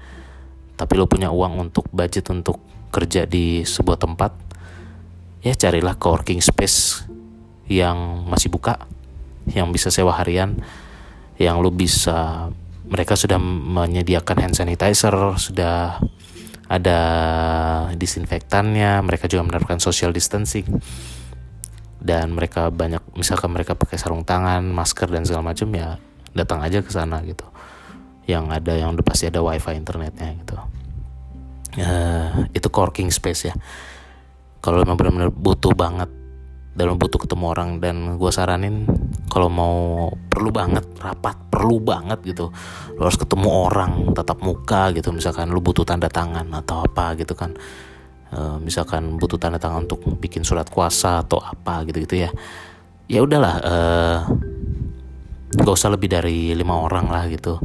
Tapi 0.79 0.93
lu 0.95 1.11
punya 1.11 1.35
uang 1.35 1.69
untuk 1.69 1.91
budget 1.91 2.31
untuk 2.31 2.63
kerja 2.95 3.27
di 3.27 3.67
sebuah 3.67 3.99
tempat 3.99 4.33
ya 5.43 5.55
carilah 5.55 5.99
coworking 5.99 6.39
space 6.39 7.05
yang 7.69 8.25
masih 8.27 8.49
buka 8.49 8.81
yang 9.51 9.71
bisa 9.71 9.93
sewa 9.93 10.17
harian 10.17 10.57
yang 11.39 11.61
lu 11.61 11.71
bisa 11.71 12.49
mereka 12.89 13.15
sudah 13.15 13.37
menyediakan 13.39 14.49
hand 14.49 14.57
sanitizer 14.57 15.15
sudah 15.37 16.01
ada 16.69 17.01
disinfektannya 17.97 19.01
mereka 19.01 19.25
juga 19.25 19.49
menerapkan 19.49 19.81
social 19.81 20.13
distancing. 20.13 20.69
Dan 21.99 22.31
mereka 22.31 22.71
banyak 22.71 23.03
misalkan 23.19 23.51
mereka 23.51 23.75
pakai 23.75 23.99
sarung 23.99 24.23
tangan 24.23 24.63
masker 24.63 25.11
dan 25.11 25.27
segala 25.27 25.51
macam 25.51 25.67
ya 25.75 25.99
datang 26.37 26.61
aja 26.65 26.83
ke 26.85 26.91
sana 26.93 27.21
gitu. 27.25 27.45
Yang 28.29 28.45
ada 28.61 28.73
yang 28.77 28.93
udah 28.93 29.05
pasti 29.05 29.29
ada 29.29 29.41
wifi 29.41 29.73
internetnya 29.73 30.37
gitu. 30.37 30.57
Uh, 31.79 32.49
itu 32.57 32.69
coworking 32.69 33.13
space 33.13 33.53
ya. 33.53 33.55
Kalau 34.59 34.83
memang 34.83 34.99
benar-benar 34.99 35.31
butuh 35.31 35.73
banget 35.73 36.11
dalam 36.79 36.95
butuh 36.95 37.19
ketemu 37.19 37.45
orang 37.51 37.71
dan 37.83 38.15
gue 38.23 38.31
saranin 38.31 38.87
kalau 39.27 39.51
mau 39.51 39.77
perlu 40.31 40.55
banget 40.55 40.87
rapat 41.03 41.35
perlu 41.51 41.83
banget 41.83 42.23
gitu. 42.23 42.55
Lo 42.95 43.03
harus 43.07 43.19
ketemu 43.19 43.49
orang 43.51 43.93
tatap 44.15 44.39
muka 44.43 44.95
gitu. 44.95 45.11
Misalkan 45.11 45.51
lu 45.51 45.59
butuh 45.59 45.83
tanda 45.83 46.07
tangan 46.07 46.47
atau 46.55 46.87
apa 46.87 47.19
gitu 47.19 47.35
kan. 47.35 47.55
Uh, 48.29 48.61
misalkan 48.61 49.17
butuh 49.17 49.41
tanda 49.41 49.57
tangan 49.57 49.89
untuk 49.89 50.05
bikin 50.21 50.45
surat 50.45 50.69
kuasa 50.69 51.25
atau 51.25 51.41
apa 51.41 51.83
gitu 51.89 52.05
gitu 52.05 52.29
ya. 52.29 52.31
Ya 53.09 53.25
udahlah 53.25 53.55
uh, 53.65 54.19
gak 55.55 55.73
usah 55.73 55.93
lebih 55.93 56.13
dari 56.13 56.53
lima 56.53 56.77
orang 56.85 57.09
lah 57.09 57.25
gitu. 57.33 57.57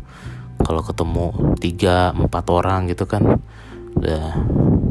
Kalau 0.63 0.79
ketemu 0.79 1.57
tiga 1.59 2.15
empat 2.15 2.45
orang 2.47 2.87
gitu 2.87 3.03
kan 3.03 3.43
udah 3.99 4.25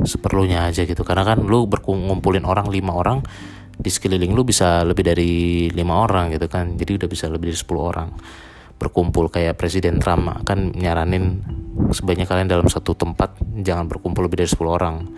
seperlunya 0.05 0.69
aja 0.69 0.85
gitu. 0.85 1.01
Karena 1.01 1.25
kan 1.25 1.41
lu 1.41 1.65
berkumpulin 1.65 2.45
orang 2.45 2.69
lima 2.69 2.93
orang 2.93 3.25
di 3.73 3.89
sekeliling 3.89 4.37
lu 4.37 4.45
bisa 4.45 4.85
lebih 4.85 5.03
dari 5.09 5.67
lima 5.73 6.05
orang 6.05 6.37
gitu 6.37 6.47
kan. 6.53 6.77
Jadi 6.77 7.01
udah 7.01 7.09
bisa 7.09 7.33
lebih 7.33 7.51
dari 7.51 7.59
10 7.59 7.73
orang. 7.81 8.09
Berkumpul 8.77 9.31
kayak 9.33 9.57
Presiden 9.57 9.97
Trump 10.03 10.45
kan 10.45 10.75
nyaranin 10.75 11.41
sebaiknya 11.95 12.29
kalian 12.29 12.51
dalam 12.51 12.69
satu 12.69 12.93
tempat 12.93 13.41
jangan 13.63 13.89
berkumpul 13.89 14.29
lebih 14.29 14.45
dari 14.45 14.51
10 14.53 14.61
orang. 14.69 15.09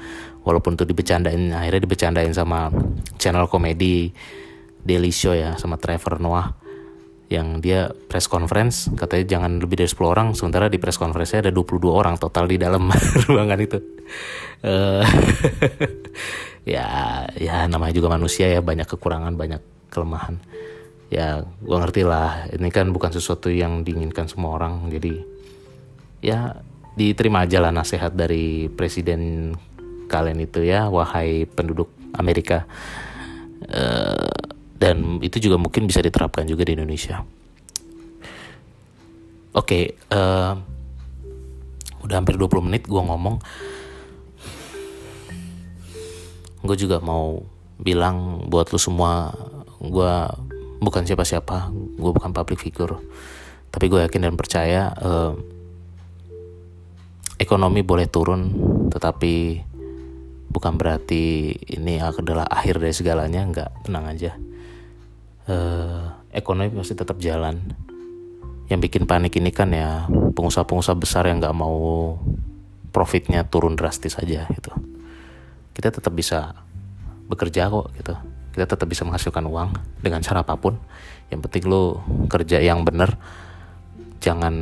Walaupun 0.47 0.79
itu 0.79 0.85
dibecandain 0.87 1.51
akhirnya 1.51 1.83
dibecandain 1.83 2.31
sama 2.31 2.71
channel 3.19 3.49
komedi 3.51 4.13
Daily 4.85 5.11
ya 5.11 5.57
sama 5.57 5.81
Trevor 5.81 6.21
Noah 6.21 6.64
yang 7.35 7.59
dia 7.59 7.91
press 7.91 8.31
conference 8.31 8.89
katanya 8.95 9.39
jangan 9.39 9.59
lebih 9.59 9.83
dari 9.83 9.91
10 9.91 9.99
orang 10.07 10.29
sementara 10.39 10.71
di 10.71 10.79
press 10.79 10.97
conference 10.97 11.35
ada 11.35 11.51
22 11.51 11.83
orang 11.91 12.15
total 12.17 12.47
di 12.47 12.57
dalam 12.57 12.87
ruangan 13.27 13.59
itu. 13.59 13.79
Uh, 14.63 15.03
ya 16.75 16.87
ya 17.35 17.67
namanya 17.67 17.93
juga 17.93 18.09
manusia 18.09 18.49
ya 18.49 18.63
banyak 18.63 18.87
kekurangan 18.87 19.35
banyak 19.35 19.61
kelemahan. 19.91 20.39
Ya 21.11 21.43
gue 21.43 21.77
ngerti 21.77 22.03
lah 22.07 22.47
ini 22.55 22.71
kan 22.71 22.95
bukan 22.95 23.11
sesuatu 23.11 23.51
yang 23.51 23.83
diinginkan 23.83 24.31
semua 24.31 24.57
orang 24.57 24.89
jadi 24.89 25.21
ya 26.25 26.63
diterima 26.95 27.45
aja 27.45 27.59
lah 27.59 27.75
nasihat 27.75 28.15
dari 28.15 28.71
presiden 28.71 29.53
kalian 30.07 30.47
itu 30.47 30.63
ya 30.63 30.87
wahai 30.87 31.45
penduduk 31.51 31.91
Amerika. 32.15 32.65
Uh, 33.65 34.54
dan 34.75 35.23
itu 35.23 35.39
juga 35.39 35.57
mungkin 35.57 35.87
bisa 35.87 36.03
diterapkan 36.03 36.45
juga 36.45 36.67
di 36.67 36.75
Indonesia. 36.75 37.23
Oke, 39.55 39.55
okay, 39.55 39.85
uh, 40.11 40.19
eh, 40.19 40.53
udah 42.03 42.17
hampir 42.19 42.35
20 42.35 42.67
menit 42.67 42.83
gue 42.91 42.99
ngomong. 42.99 43.39
Gue 46.65 46.77
juga 46.81 46.99
mau 46.99 47.39
bilang 47.79 48.47
buat 48.51 48.71
lu 48.71 48.79
semua 48.79 49.35
gue 49.83 50.15
bukan 50.81 51.03
siapa-siapa 51.05 51.73
gue 51.75 52.13
bukan 52.15 52.31
public 52.31 52.61
figure 52.63 53.01
tapi 53.75 53.91
gue 53.91 54.01
yakin 54.07 54.31
dan 54.31 54.35
percaya 54.39 54.95
uh, 54.95 55.35
ekonomi 57.37 57.83
boleh 57.83 58.07
turun 58.07 58.55
tetapi 58.95 59.65
bukan 60.49 60.79
berarti 60.79 61.51
ini 61.75 61.99
adalah 61.99 62.47
akhir 62.47 62.79
dari 62.79 62.95
segalanya 62.95 63.43
nggak 63.43 63.71
tenang 63.89 64.07
aja 64.07 64.33
uh, 65.49 66.25
ekonomi 66.33 66.73
pasti 66.73 66.95
tetap 66.97 67.21
jalan. 67.21 67.61
Yang 68.65 68.81
bikin 68.89 69.05
panik 69.05 69.37
ini 69.37 69.53
kan 69.53 69.69
ya 69.77 70.09
pengusaha-pengusaha 70.09 70.97
besar 70.97 71.29
yang 71.29 71.37
nggak 71.37 71.53
mau 71.53 72.17
profitnya 72.95 73.45
turun 73.45 73.77
drastis 73.77 74.17
aja 74.17 74.49
gitu. 74.49 74.73
Kita 75.75 75.91
tetap 75.91 76.15
bisa 76.15 76.55
bekerja 77.29 77.69
kok 77.69 77.93
gitu. 77.99 78.15
Kita 78.55 78.65
tetap 78.71 78.87
bisa 78.87 79.03
menghasilkan 79.03 79.45
uang 79.45 79.71
dengan 80.01 80.23
cara 80.23 80.47
apa 80.47 80.55
pun. 80.57 80.79
Yang 81.29 81.41
penting 81.51 81.65
lo 81.69 82.01
kerja 82.31 82.63
yang 82.63 82.87
bener 82.87 83.19
jangan 84.23 84.55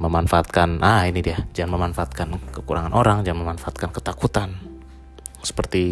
memanfaatkan 0.00 0.82
ah 0.82 1.06
ini 1.06 1.22
dia. 1.22 1.38
Jangan 1.54 1.78
memanfaatkan 1.78 2.26
kekurangan 2.50 2.90
orang 2.90 3.22
jangan 3.22 3.46
memanfaatkan 3.46 3.94
ketakutan. 3.94 4.58
Seperti 5.44 5.84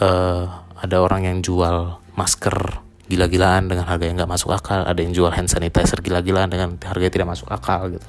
uh, 0.00 0.44
ada 0.80 0.96
orang 0.98 1.28
yang 1.28 1.38
jual 1.44 1.99
masker 2.20 2.84
gila-gilaan 3.10 3.66
dengan 3.66 3.88
harga 3.88 4.04
yang 4.06 4.20
nggak 4.20 4.30
masuk 4.30 4.52
akal 4.54 4.86
ada 4.86 5.00
yang 5.00 5.10
jual 5.10 5.32
hand 5.32 5.50
sanitizer 5.50 5.98
gila-gilaan 6.04 6.52
dengan 6.52 6.76
harga 6.78 7.02
yang 7.02 7.14
tidak 7.16 7.28
masuk 7.32 7.48
akal 7.48 7.88
gitu. 7.88 8.08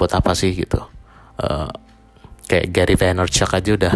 Buat 0.00 0.18
apa 0.18 0.32
sih 0.34 0.56
gitu? 0.56 0.82
Uh, 1.38 1.68
kayak 2.48 2.72
Gary 2.72 2.96
Vaynerchuk 2.96 3.52
aja 3.52 3.70
udah 3.76 3.94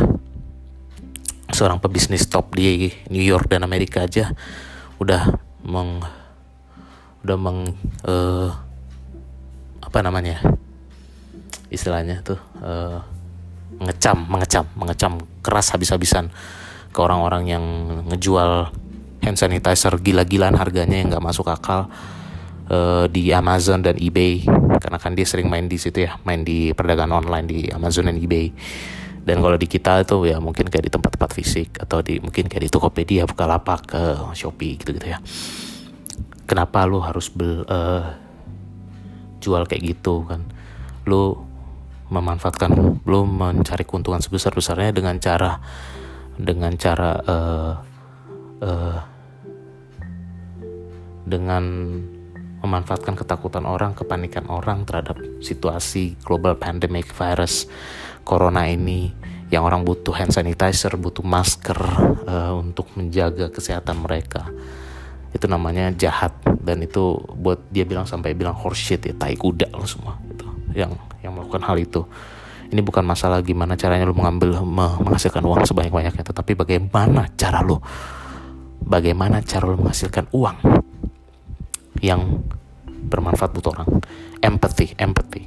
seorang 1.52 1.80
pebisnis 1.80 2.28
top 2.28 2.54
di 2.54 2.92
New 3.08 3.24
York 3.24 3.48
dan 3.48 3.64
Amerika 3.64 4.04
aja 4.04 4.30
udah 5.00 5.32
meng 5.64 6.04
udah 7.24 7.36
meng 7.38 7.74
uh, 8.06 8.50
apa 9.82 9.98
namanya 10.04 10.38
istilahnya 11.72 12.20
tuh 12.22 12.38
uh, 12.60 13.00
mengecam 13.78 14.18
mengecam 14.28 14.64
mengecam 14.76 15.12
keras 15.40 15.72
habis-habisan 15.72 16.30
ke 16.92 16.98
orang-orang 16.98 17.44
yang 17.48 17.64
ngejual 18.10 18.72
hand 19.22 19.38
sanitizer 19.38 19.94
gila-gilaan 19.98 20.54
harganya 20.54 20.98
yang 20.98 21.10
nggak 21.10 21.24
masuk 21.24 21.50
akal 21.50 21.90
uh, 22.70 23.06
di 23.10 23.30
Amazon 23.34 23.82
dan 23.82 23.98
eBay 23.98 24.46
karena 24.78 24.98
kan 25.00 25.12
dia 25.18 25.26
sering 25.26 25.50
main 25.50 25.66
di 25.66 25.76
situ 25.76 26.06
ya 26.06 26.16
main 26.22 26.46
di 26.46 26.70
perdagangan 26.72 27.24
online 27.26 27.46
di 27.46 27.58
Amazon 27.72 28.08
dan 28.08 28.16
eBay 28.16 28.54
dan 29.28 29.44
kalau 29.44 29.60
di 29.60 29.68
kita 29.68 30.08
itu 30.08 30.24
ya 30.24 30.40
mungkin 30.40 30.72
kayak 30.72 30.88
di 30.88 30.92
tempat-tempat 30.92 31.30
fisik 31.36 31.76
atau 31.76 32.00
di 32.00 32.16
mungkin 32.16 32.48
kayak 32.48 32.64
di 32.64 32.70
Tokopedia, 32.72 33.28
Bukalapak, 33.28 33.84
ke 33.84 34.00
uh, 34.00 34.32
Shopee 34.32 34.80
gitu-gitu 34.80 35.04
ya. 35.04 35.20
Kenapa 36.48 36.88
lu 36.88 37.04
harus 37.04 37.28
bel, 37.28 37.60
uh, 37.68 38.16
jual 39.44 39.68
kayak 39.68 39.84
gitu 39.84 40.24
kan? 40.24 40.48
Lu 41.04 41.44
memanfaatkan, 42.08 43.04
lu 43.04 43.28
mencari 43.28 43.84
keuntungan 43.84 44.24
sebesar-besarnya 44.24 44.96
dengan 44.96 45.20
cara 45.20 45.60
dengan 46.40 46.72
cara 46.80 47.20
uh, 47.20 47.72
uh, 48.62 48.98
dengan 51.28 51.64
memanfaatkan 52.58 53.14
ketakutan 53.14 53.62
orang, 53.68 53.94
kepanikan 53.94 54.50
orang 54.50 54.82
terhadap 54.82 55.18
situasi 55.38 56.18
global 56.26 56.58
pandemic 56.58 57.06
virus 57.14 57.70
corona 58.26 58.66
ini 58.66 59.14
yang 59.48 59.64
orang 59.64 59.86
butuh 59.86 60.12
hand 60.12 60.34
sanitizer, 60.34 60.92
butuh 60.98 61.24
masker 61.24 61.78
uh, 62.28 62.52
untuk 62.58 62.90
menjaga 62.98 63.48
kesehatan 63.48 64.04
mereka. 64.04 64.44
Itu 65.32 65.48
namanya 65.48 65.92
jahat 65.94 66.34
dan 66.60 66.84
itu 66.84 67.16
buat 67.36 67.62
dia 67.72 67.86
bilang 67.88 68.04
sampai 68.04 68.36
bilang 68.36 68.56
horseshit 68.56 69.00
ya, 69.06 69.14
tai 69.16 69.36
kuda 69.38 69.72
lo 69.72 69.86
semua 69.88 70.20
itu 70.28 70.44
yang 70.76 70.92
yang 71.24 71.32
melakukan 71.36 71.64
hal 71.64 71.76
itu. 71.80 72.04
Ini 72.68 72.84
bukan 72.84 73.00
masalah 73.00 73.40
gimana 73.40 73.80
caranya 73.80 74.04
lo 74.04 74.12
mengambil 74.12 74.60
menghasilkan 75.00 75.40
uang 75.40 75.64
sebanyak-banyaknya, 75.64 76.20
tetapi 76.20 76.52
bagaimana 76.52 77.32
cara 77.32 77.64
lo 77.64 77.80
bagaimana 78.88 79.44
cara 79.44 79.68
lo 79.68 79.76
menghasilkan 79.76 80.32
uang 80.32 80.56
yang 82.00 82.40
bermanfaat 83.08 83.52
buat 83.52 83.68
orang. 83.76 83.88
Empathy, 84.40 84.96
empathy. 84.96 85.44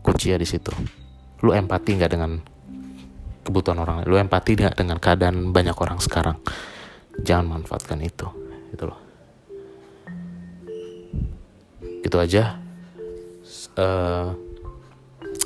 Kuncinya 0.00 0.38
di 0.38 0.46
situ. 0.46 0.70
Lu 1.42 1.50
empati 1.50 1.90
nggak 1.98 2.12
dengan 2.14 2.38
kebutuhan 3.48 3.80
orang 3.80 4.04
lu 4.04 4.20
empati 4.20 4.60
nggak 4.60 4.76
dengan 4.76 5.00
keadaan 5.00 5.50
banyak 5.50 5.74
orang 5.74 5.98
sekarang. 5.98 6.36
Jangan 7.18 7.58
manfaatkan 7.58 7.98
itu. 8.04 8.28
Itu 8.70 8.84
loh. 8.86 9.00
Gitu 12.04 12.16
aja. 12.20 12.62
Uh, 13.78 14.34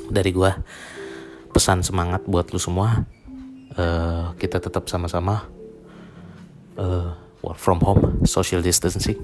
dari 0.09 0.33
gua 0.33 0.59
pesan 1.55 1.81
semangat 1.81 2.27
buat 2.29 2.51
lu 2.51 2.59
semua. 2.59 3.07
Uh, 3.73 4.35
kita 4.37 4.61
tetap 4.61 4.85
sama-sama. 4.91 5.47
Uh, 6.75 7.22
work 7.43 7.59
from 7.59 7.83
home 7.83 8.23
social 8.25 8.63
distancing 8.63 9.19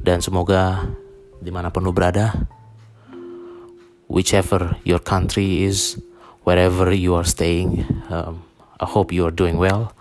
dan 0.00 0.22
semoga 0.22 0.86
di 1.42 1.50
mana 1.50 1.68
pun 1.68 1.82
lu 1.82 1.92
berada 1.92 2.46
whichever 4.08 4.76
your 4.84 4.98
country 4.98 5.64
is, 5.64 6.00
wherever 6.44 6.92
you 6.92 7.14
are 7.14 7.24
staying. 7.24 7.84
Um, 8.10 8.42
I 8.78 8.86
hope 8.86 9.12
you 9.12 9.26
are 9.26 9.30
doing 9.30 9.58
well. 9.58 9.92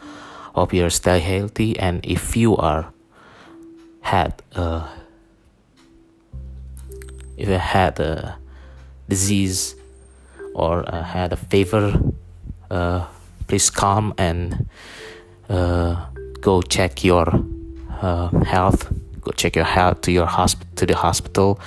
Hope 0.53 0.73
you 0.73 0.85
are 0.85 0.89
stay 0.89 1.19
healthy, 1.19 1.77
and 1.79 1.99
if 2.05 2.37
you 2.37 2.55
are 2.55 2.93
had 4.01 4.41
uh, 4.55 4.87
if 7.35 7.49
you 7.49 7.59
had 7.59 7.99
a 7.99 8.37
disease 9.09 9.75
or 10.53 10.87
uh, 10.87 11.03
had 11.03 11.33
a 11.33 11.35
fever, 11.35 11.99
uh, 12.71 13.05
please 13.47 13.69
come 13.69 14.13
and 14.17 14.69
uh, 15.49 16.05
go 16.45 16.61
check 16.61 17.03
your 17.03 17.27
uh, 18.01 18.29
health. 18.45 18.93
Go 19.21 19.31
check 19.31 19.55
your 19.55 19.65
health 19.65 20.01
to 20.01 20.11
your 20.11 20.29
to 20.75 20.85
the 20.85 20.95
hospital 20.95 21.59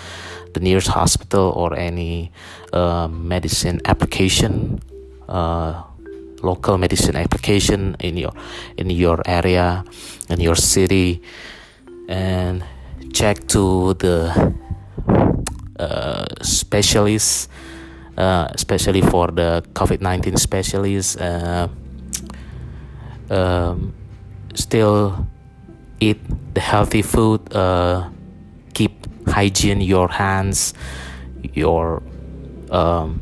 the 0.55 0.61
nearest 0.61 0.89
hospital 0.89 1.53
or 1.57 1.77
any 1.77 2.33
uh, 2.73 3.09
medicine 3.09 3.81
application 3.85 4.81
uh, 5.29 5.83
local 6.43 6.79
medicine 6.79 7.17
application 7.17 7.97
in 8.01 8.17
your 8.17 8.33
in 8.77 8.91
your 8.91 9.21
area 9.27 9.85
in 10.31 10.41
your 10.41 10.55
city 10.55 11.21
and 12.09 12.65
check 13.13 13.47
to 13.49 13.95
the 13.95 14.55
uh, 15.79 16.27
specialists 16.43 17.49
uh, 18.17 18.49
especially 18.55 19.03
for 19.03 19.29
the 19.29 19.63
covid-19 19.75 20.39
specialists 20.39 21.17
uh, 21.17 21.69
um, 23.31 23.93
still 24.59 25.27
eat 26.01 26.19
the 26.55 26.61
healthy 26.61 27.03
food 27.03 27.41
uh, 27.55 28.11
keep 28.75 29.07
hygiene 29.29 29.81
your 29.81 30.09
hands 30.09 30.75
your 31.55 32.03
um, 32.71 33.21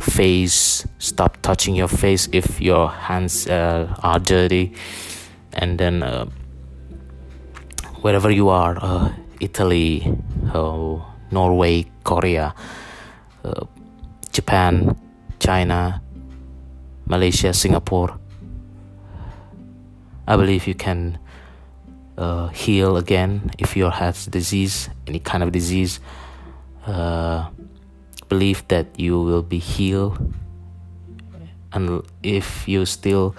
face 0.00 0.86
stop 0.98 1.36
touching 1.42 1.74
your 1.74 1.88
face 1.88 2.28
if 2.32 2.60
your 2.60 2.88
hands 2.88 3.48
uh, 3.48 3.92
are 4.02 4.18
dirty 4.18 4.72
and 5.52 5.78
then 5.78 6.02
uh, 6.02 6.24
wherever 8.02 8.30
you 8.30 8.48
are 8.48 8.78
uh, 8.80 9.10
italy 9.40 10.06
uh, 10.54 10.98
norway 11.30 11.84
korea 12.04 12.54
uh, 13.44 13.64
japan 14.30 14.94
china 15.40 16.00
malaysia 17.06 17.52
singapore 17.52 18.17
i 20.28 20.36
believe 20.36 20.68
you 20.68 20.74
can 20.74 21.18
uh, 22.18 22.48
heal 22.48 22.96
again 22.96 23.50
if 23.58 23.76
you 23.76 23.88
have 23.88 24.30
disease, 24.30 24.90
any 25.06 25.20
kind 25.20 25.42
of 25.42 25.52
disease. 25.52 26.00
Uh, 26.84 27.48
believe 28.28 28.66
that 28.68 28.98
you 28.98 29.20
will 29.22 29.42
be 29.42 29.58
healed, 29.58 30.18
and 31.72 32.02
if 32.22 32.66
you 32.66 32.84
still 32.84 33.36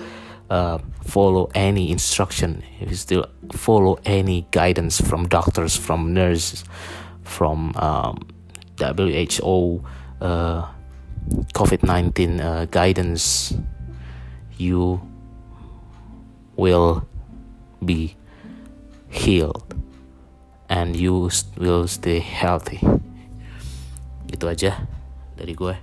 uh, 0.49 0.79
follow 1.03 1.49
any 1.53 1.91
instruction, 1.91 2.63
if 2.79 2.89
you 2.89 2.95
still 2.95 3.25
follow 3.51 3.99
any 4.05 4.47
guidance 4.51 5.01
from 5.01 5.27
doctors, 5.27 5.75
from 5.75 6.13
nurses, 6.13 6.63
from 7.23 7.75
um, 7.75 8.17
WHO, 8.79 9.83
uh, 10.21 10.65
COVID 11.53 11.83
19 11.83 12.39
uh, 12.39 12.65
guidance, 12.71 13.53
you 14.57 15.01
will 16.59 17.07
be 17.79 18.19
healed 19.07 19.71
and 20.67 20.99
you 20.99 21.31
will 21.55 21.87
stay 21.87 22.19
healthy. 22.19 22.83
Gitu 24.27 24.45
aja 24.45 24.83
dari 25.39 25.55
gue. 25.55 25.75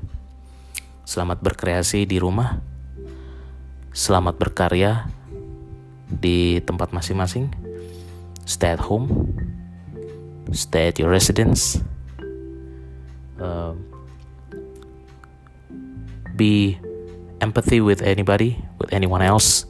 Selamat 1.09 1.41
berkreasi 1.41 2.05
di 2.05 2.21
rumah. 2.21 2.61
Selamat 3.97 4.37
berkarya 4.37 5.09
di 6.13 6.61
tempat 6.61 6.93
masing-masing. 6.93 7.49
Stay 8.45 8.77
at 8.77 8.85
home. 8.85 9.33
Stay 10.53 10.93
at 10.93 11.01
your 11.01 11.09
residence. 11.09 11.81
Uh, 13.41 13.73
be 16.37 16.79
empathy 17.41 17.81
with 17.81 18.05
anybody 18.05 18.61
with 18.79 18.93
anyone 18.93 19.25
else 19.25 19.67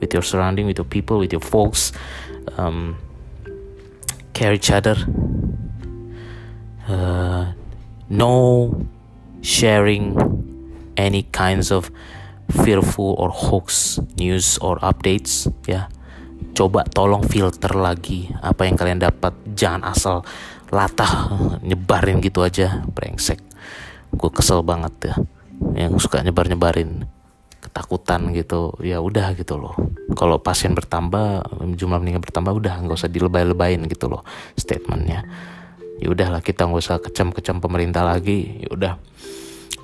with 0.00 0.12
your 0.12 0.22
surrounding 0.22 0.66
with 0.66 0.78
your 0.78 0.88
people 0.88 1.18
with 1.18 1.32
your 1.32 1.42
folks 1.42 1.92
um, 2.58 2.96
care 4.36 4.52
each 4.52 4.70
other. 4.70 4.96
Uh, 6.86 7.50
no 8.12 8.70
sharing 9.42 10.14
any 10.96 11.24
kinds 11.34 11.72
of 11.72 11.90
fearful 12.62 13.18
or 13.18 13.30
hoax 13.30 13.98
news 14.20 14.60
or 14.62 14.78
updates 14.84 15.50
ya. 15.66 15.88
Coba 16.56 16.84
tolong 16.88 17.24
filter 17.26 17.72
lagi 17.74 18.32
apa 18.40 18.68
yang 18.68 18.76
kalian 18.76 19.00
dapat. 19.02 19.32
Jangan 19.56 19.82
asal 19.88 20.22
latah 20.70 21.58
nyebarin 21.64 22.22
gitu 22.22 22.44
aja. 22.44 22.84
Brengsek. 22.86 23.40
Gue 24.14 24.30
kesel 24.30 24.62
banget 24.62 24.94
ya. 25.12 25.14
Yang 25.74 26.06
suka 26.06 26.20
nyebar 26.20 26.46
nyebarin 26.48 27.08
ketakutan 27.76 28.32
gitu 28.32 28.72
ya 28.80 29.04
udah 29.04 29.36
gitu 29.36 29.60
loh. 29.60 29.76
Kalau 30.16 30.40
pasien 30.40 30.72
bertambah 30.72 31.44
jumlah 31.76 32.00
meninggal 32.00 32.24
bertambah 32.24 32.56
udah 32.56 32.80
nggak 32.80 32.96
usah 32.96 33.12
dilebay-lebayin 33.12 33.84
gitu 33.84 34.08
loh 34.08 34.24
statementnya. 34.56 35.28
Ya 36.00 36.08
udahlah 36.08 36.40
kita 36.40 36.64
nggak 36.64 36.80
usah 36.80 36.96
kecam-kecam 37.04 37.60
pemerintah 37.60 38.00
lagi. 38.00 38.64
Ya 38.64 38.72
udah 38.72 38.92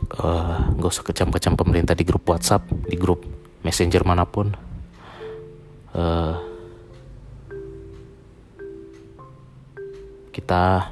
eh, 0.08 0.56
nggak 0.72 0.88
uh, 0.88 0.94
usah 0.96 1.04
kecam-kecam 1.04 1.52
pemerintah 1.52 1.92
di 1.92 2.08
grup 2.08 2.24
WhatsApp 2.24 2.64
di 2.88 2.96
grup 2.96 3.28
messenger 3.60 4.08
mana 4.08 4.24
pun. 4.24 4.56
Uh, 5.92 6.40
kita 10.32 10.88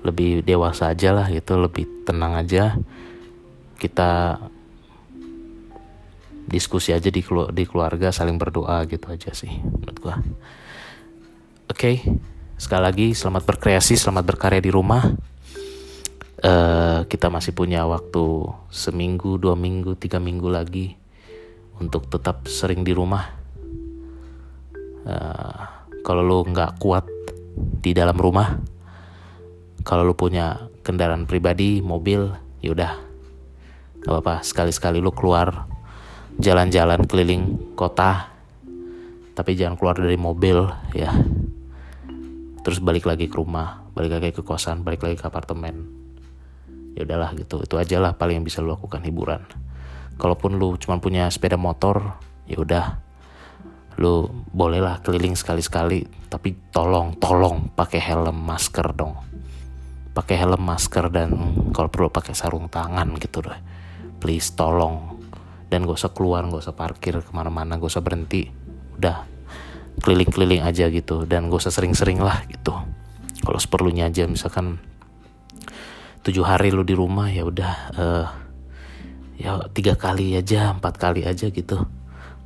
lebih 0.00 0.40
dewasa 0.48 0.96
aja 0.96 1.12
lah 1.12 1.28
gitu 1.28 1.60
lebih 1.60 2.08
tenang 2.08 2.40
aja. 2.40 2.72
Kita 3.76 4.40
diskusi 6.50 6.90
aja 6.90 7.06
di 7.08 7.22
di 7.54 7.64
keluarga 7.64 8.10
saling 8.10 8.36
berdoa 8.36 8.82
gitu 8.90 9.06
aja 9.06 9.30
sih 9.30 9.50
menurut 9.62 9.98
gua. 10.02 10.18
Oke 11.70 11.78
okay. 11.78 11.96
sekali 12.58 12.82
lagi 12.82 13.06
selamat 13.14 13.46
berkreasi 13.46 13.94
selamat 13.94 14.24
berkarya 14.26 14.60
di 14.60 14.74
rumah. 14.74 15.14
Uh, 16.40 17.04
kita 17.04 17.28
masih 17.28 17.52
punya 17.52 17.84
waktu 17.84 18.48
seminggu 18.72 19.36
dua 19.36 19.54
minggu 19.54 19.94
tiga 19.94 20.16
minggu 20.18 20.48
lagi 20.48 20.96
untuk 21.78 22.10
tetap 22.10 22.50
sering 22.50 22.82
di 22.82 22.90
rumah. 22.90 23.30
Uh, 25.06 25.62
kalau 26.02 26.24
lo 26.26 26.38
nggak 26.42 26.80
kuat 26.82 27.06
di 27.56 27.94
dalam 27.94 28.16
rumah 28.16 28.56
kalau 29.84 30.04
lo 30.04 30.14
punya 30.16 30.68
kendaraan 30.84 31.24
pribadi 31.24 31.80
mobil 31.80 32.28
yaudah 32.60 33.00
gak 34.00 34.10
apa-apa 34.12 34.44
sekali-sekali 34.44 35.00
lo 35.00 35.12
keluar 35.12 35.68
jalan-jalan 36.40 37.04
keliling 37.04 37.76
kota 37.76 38.32
tapi 39.36 39.56
jangan 39.56 39.76
keluar 39.76 39.96
dari 39.96 40.16
mobil 40.16 40.64
ya. 40.96 41.12
Terus 42.60 42.80
balik 42.80 43.04
lagi 43.04 43.28
ke 43.28 43.36
rumah 43.36 43.84
balik 43.92 44.16
lagi 44.16 44.32
ke 44.32 44.40
kosan 44.40 44.80
balik 44.80 45.04
lagi 45.04 45.20
ke 45.20 45.28
apartemen. 45.28 45.84
Ya 46.96 47.04
udahlah 47.04 47.36
gitu 47.36 47.60
itu 47.60 47.76
aja 47.76 48.00
lah 48.00 48.16
paling 48.16 48.40
yang 48.40 48.46
bisa 48.48 48.64
lo 48.64 48.72
lakukan 48.72 49.04
hiburan. 49.04 49.44
Kalaupun 50.16 50.56
lu 50.56 50.80
cuma 50.80 50.96
punya 50.96 51.28
sepeda 51.28 51.60
motor 51.60 52.16
ya 52.48 52.56
udah. 52.56 52.96
Lu 54.00 54.32
bolehlah 54.56 55.04
keliling 55.04 55.36
sekali-sekali 55.36 56.08
tapi 56.32 56.56
tolong 56.72 57.20
tolong 57.20 57.68
pakai 57.76 58.00
helm 58.00 58.36
masker 58.48 58.96
dong. 58.96 59.12
Pakai 60.16 60.40
helm 60.40 60.64
masker 60.64 61.12
dan 61.12 61.36
kalau 61.76 61.92
perlu 61.92 62.08
pakai 62.08 62.32
sarung 62.32 62.72
tangan 62.72 63.12
gitu 63.20 63.44
deh. 63.44 63.60
Please 64.20 64.52
tolong 64.56 65.19
dan 65.70 65.86
gak 65.86 65.96
usah 66.02 66.10
keluar 66.10 66.42
gak 66.50 66.66
usah 66.66 66.74
parkir 66.74 67.14
ke 67.22 67.30
mana-mana 67.30 67.78
gak 67.78 67.88
usah 67.88 68.02
berhenti. 68.02 68.50
Udah 68.98 69.24
keliling-keliling 70.02 70.66
aja 70.66 70.90
gitu. 70.90 71.24
Dan 71.24 71.46
gak 71.46 71.62
usah 71.62 71.72
sering-sering 71.72 72.18
lah 72.18 72.42
gitu. 72.50 72.74
Kalau 73.40 73.56
seperlunya 73.62 74.10
aja 74.10 74.26
misalkan 74.26 74.82
tujuh 76.20 76.44
hari 76.44 76.68
lu 76.68 76.84
di 76.84 76.92
rumah 76.92 77.32
ya 77.32 77.48
udah 77.48 77.72
uh, 77.96 78.26
ya 79.40 79.56
tiga 79.72 79.96
kali 79.96 80.36
aja 80.36 80.74
empat 80.74 80.98
kali 80.98 81.24
aja 81.24 81.48
gitu. 81.48 81.86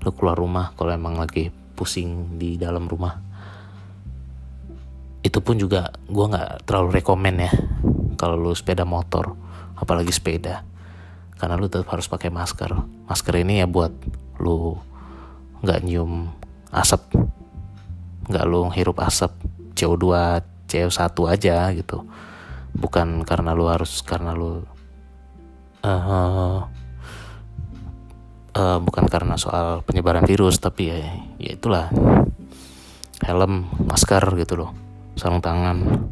Lu 0.05 0.11
keluar 0.13 0.37
rumah 0.37 0.77
kalau 0.77 0.93
emang 0.93 1.17
lagi 1.17 1.49
pusing 1.75 2.37
di 2.39 2.61
dalam 2.61 2.87
rumah. 2.87 3.19
Itu 5.25 5.41
pun 5.41 5.57
juga 5.57 5.89
gue 6.07 6.27
nggak 6.29 6.69
terlalu 6.69 7.01
rekomen 7.01 7.37
ya 7.41 7.53
kalau 8.21 8.37
lu 8.39 8.53
sepeda 8.53 8.85
motor 8.85 9.35
apalagi 9.75 10.13
sepeda 10.15 10.63
karena 11.45 11.61
lu 11.61 11.69
tetap 11.69 11.93
harus 11.93 12.09
pakai 12.09 12.33
masker. 12.33 12.73
Masker 13.05 13.45
ini 13.45 13.61
ya 13.61 13.69
buat 13.69 13.93
lu 14.41 14.81
nggak 15.61 15.85
nyium 15.85 16.33
asap. 16.73 17.05
Nggak 18.33 18.45
lu 18.49 18.73
hirup 18.73 18.97
asap 19.05 19.37
CO2 19.77 20.41
CO1 20.65 21.13
aja 21.29 21.69
gitu. 21.77 22.09
Bukan 22.73 23.29
karena 23.29 23.53
lu 23.53 23.69
harus 23.69 24.01
karena 24.01 24.33
lu 24.33 24.65
uh, 25.85 26.65
uh, 28.57 28.79
bukan 28.81 29.05
karena 29.05 29.37
soal 29.37 29.85
penyebaran 29.85 30.25
virus 30.25 30.57
tapi 30.57 30.89
ya, 30.89 31.13
ya 31.37 31.61
itulah. 31.61 31.93
Helm 33.21 33.69
masker 33.85 34.25
gitu 34.41 34.65
loh. 34.65 34.73
Sarung 35.21 35.45
tangan. 35.45 36.09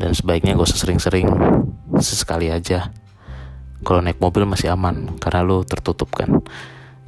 Dan 0.00 0.16
sebaiknya 0.16 0.56
usah 0.56 0.80
sering-sering 0.80 1.28
sesekali 2.00 2.48
aja 2.48 2.88
kalau 3.84 4.00
naik 4.00 4.22
mobil 4.22 4.48
masih 4.48 4.72
aman 4.72 5.18
karena 5.20 5.44
lu 5.44 5.66
tertutup 5.66 6.12
kan 6.14 6.40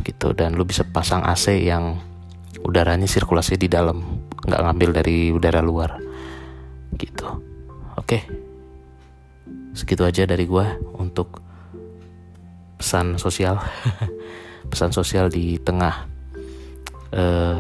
gitu. 0.05 0.35
Dan 0.37 0.59
lu 0.59 0.67
bisa 0.69 0.85
pasang 0.85 1.25
AC 1.25 1.63
yang 1.63 2.01
udaranya 2.65 3.07
sirkulasi 3.07 3.57
di 3.57 3.71
dalam 3.71 4.25
nggak 4.45 4.63
ngambil 4.65 4.91
dari 5.01 5.31
udara 5.31 5.63
luar 5.65 6.01
gitu. 6.97 7.41
Oke 7.97 8.49
segitu 9.79 10.03
aja 10.03 10.27
dari 10.27 10.43
gua 10.43 10.75
untuk 10.99 11.39
pesan 12.79 13.15
sosial. 13.23 13.63
Pesan 14.69 14.93
sosial 14.93 15.33
di 15.33 15.57
tengah 15.57 16.05
uh, 17.17 17.57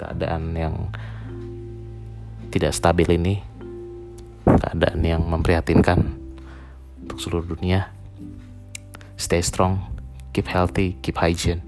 keadaan 0.00 0.56
yang 0.56 0.88
tidak 2.48 2.72
stabil 2.72 3.20
ini 3.20 3.44
keadaan 4.48 5.04
yang 5.04 5.20
memprihatinkan 5.20 6.16
untuk 7.04 7.20
seluruh 7.20 7.44
dunia 7.44 7.92
stay 9.18 9.42
strong, 9.42 9.82
keep 10.32 10.46
healthy, 10.46 10.96
keep 11.02 11.18
hygiene. 11.18 11.60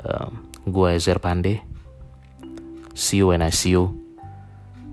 Um, 0.00 0.48
gue 0.64 0.94
Ezer 0.94 1.18
Pande. 1.18 1.60
See 2.94 3.18
you 3.18 3.28
when 3.28 3.42
I 3.42 3.50
see 3.50 3.76
you. 3.76 3.92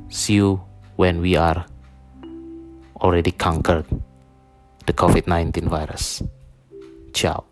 See 0.10 0.36
you 0.36 0.60
when 0.98 1.22
we 1.22 1.38
are 1.38 1.66
already 3.00 3.32
conquered 3.32 3.86
the 4.86 4.94
COVID 4.94 5.28
19 5.28 5.70
virus. 5.70 6.22
Ciao. 7.14 7.51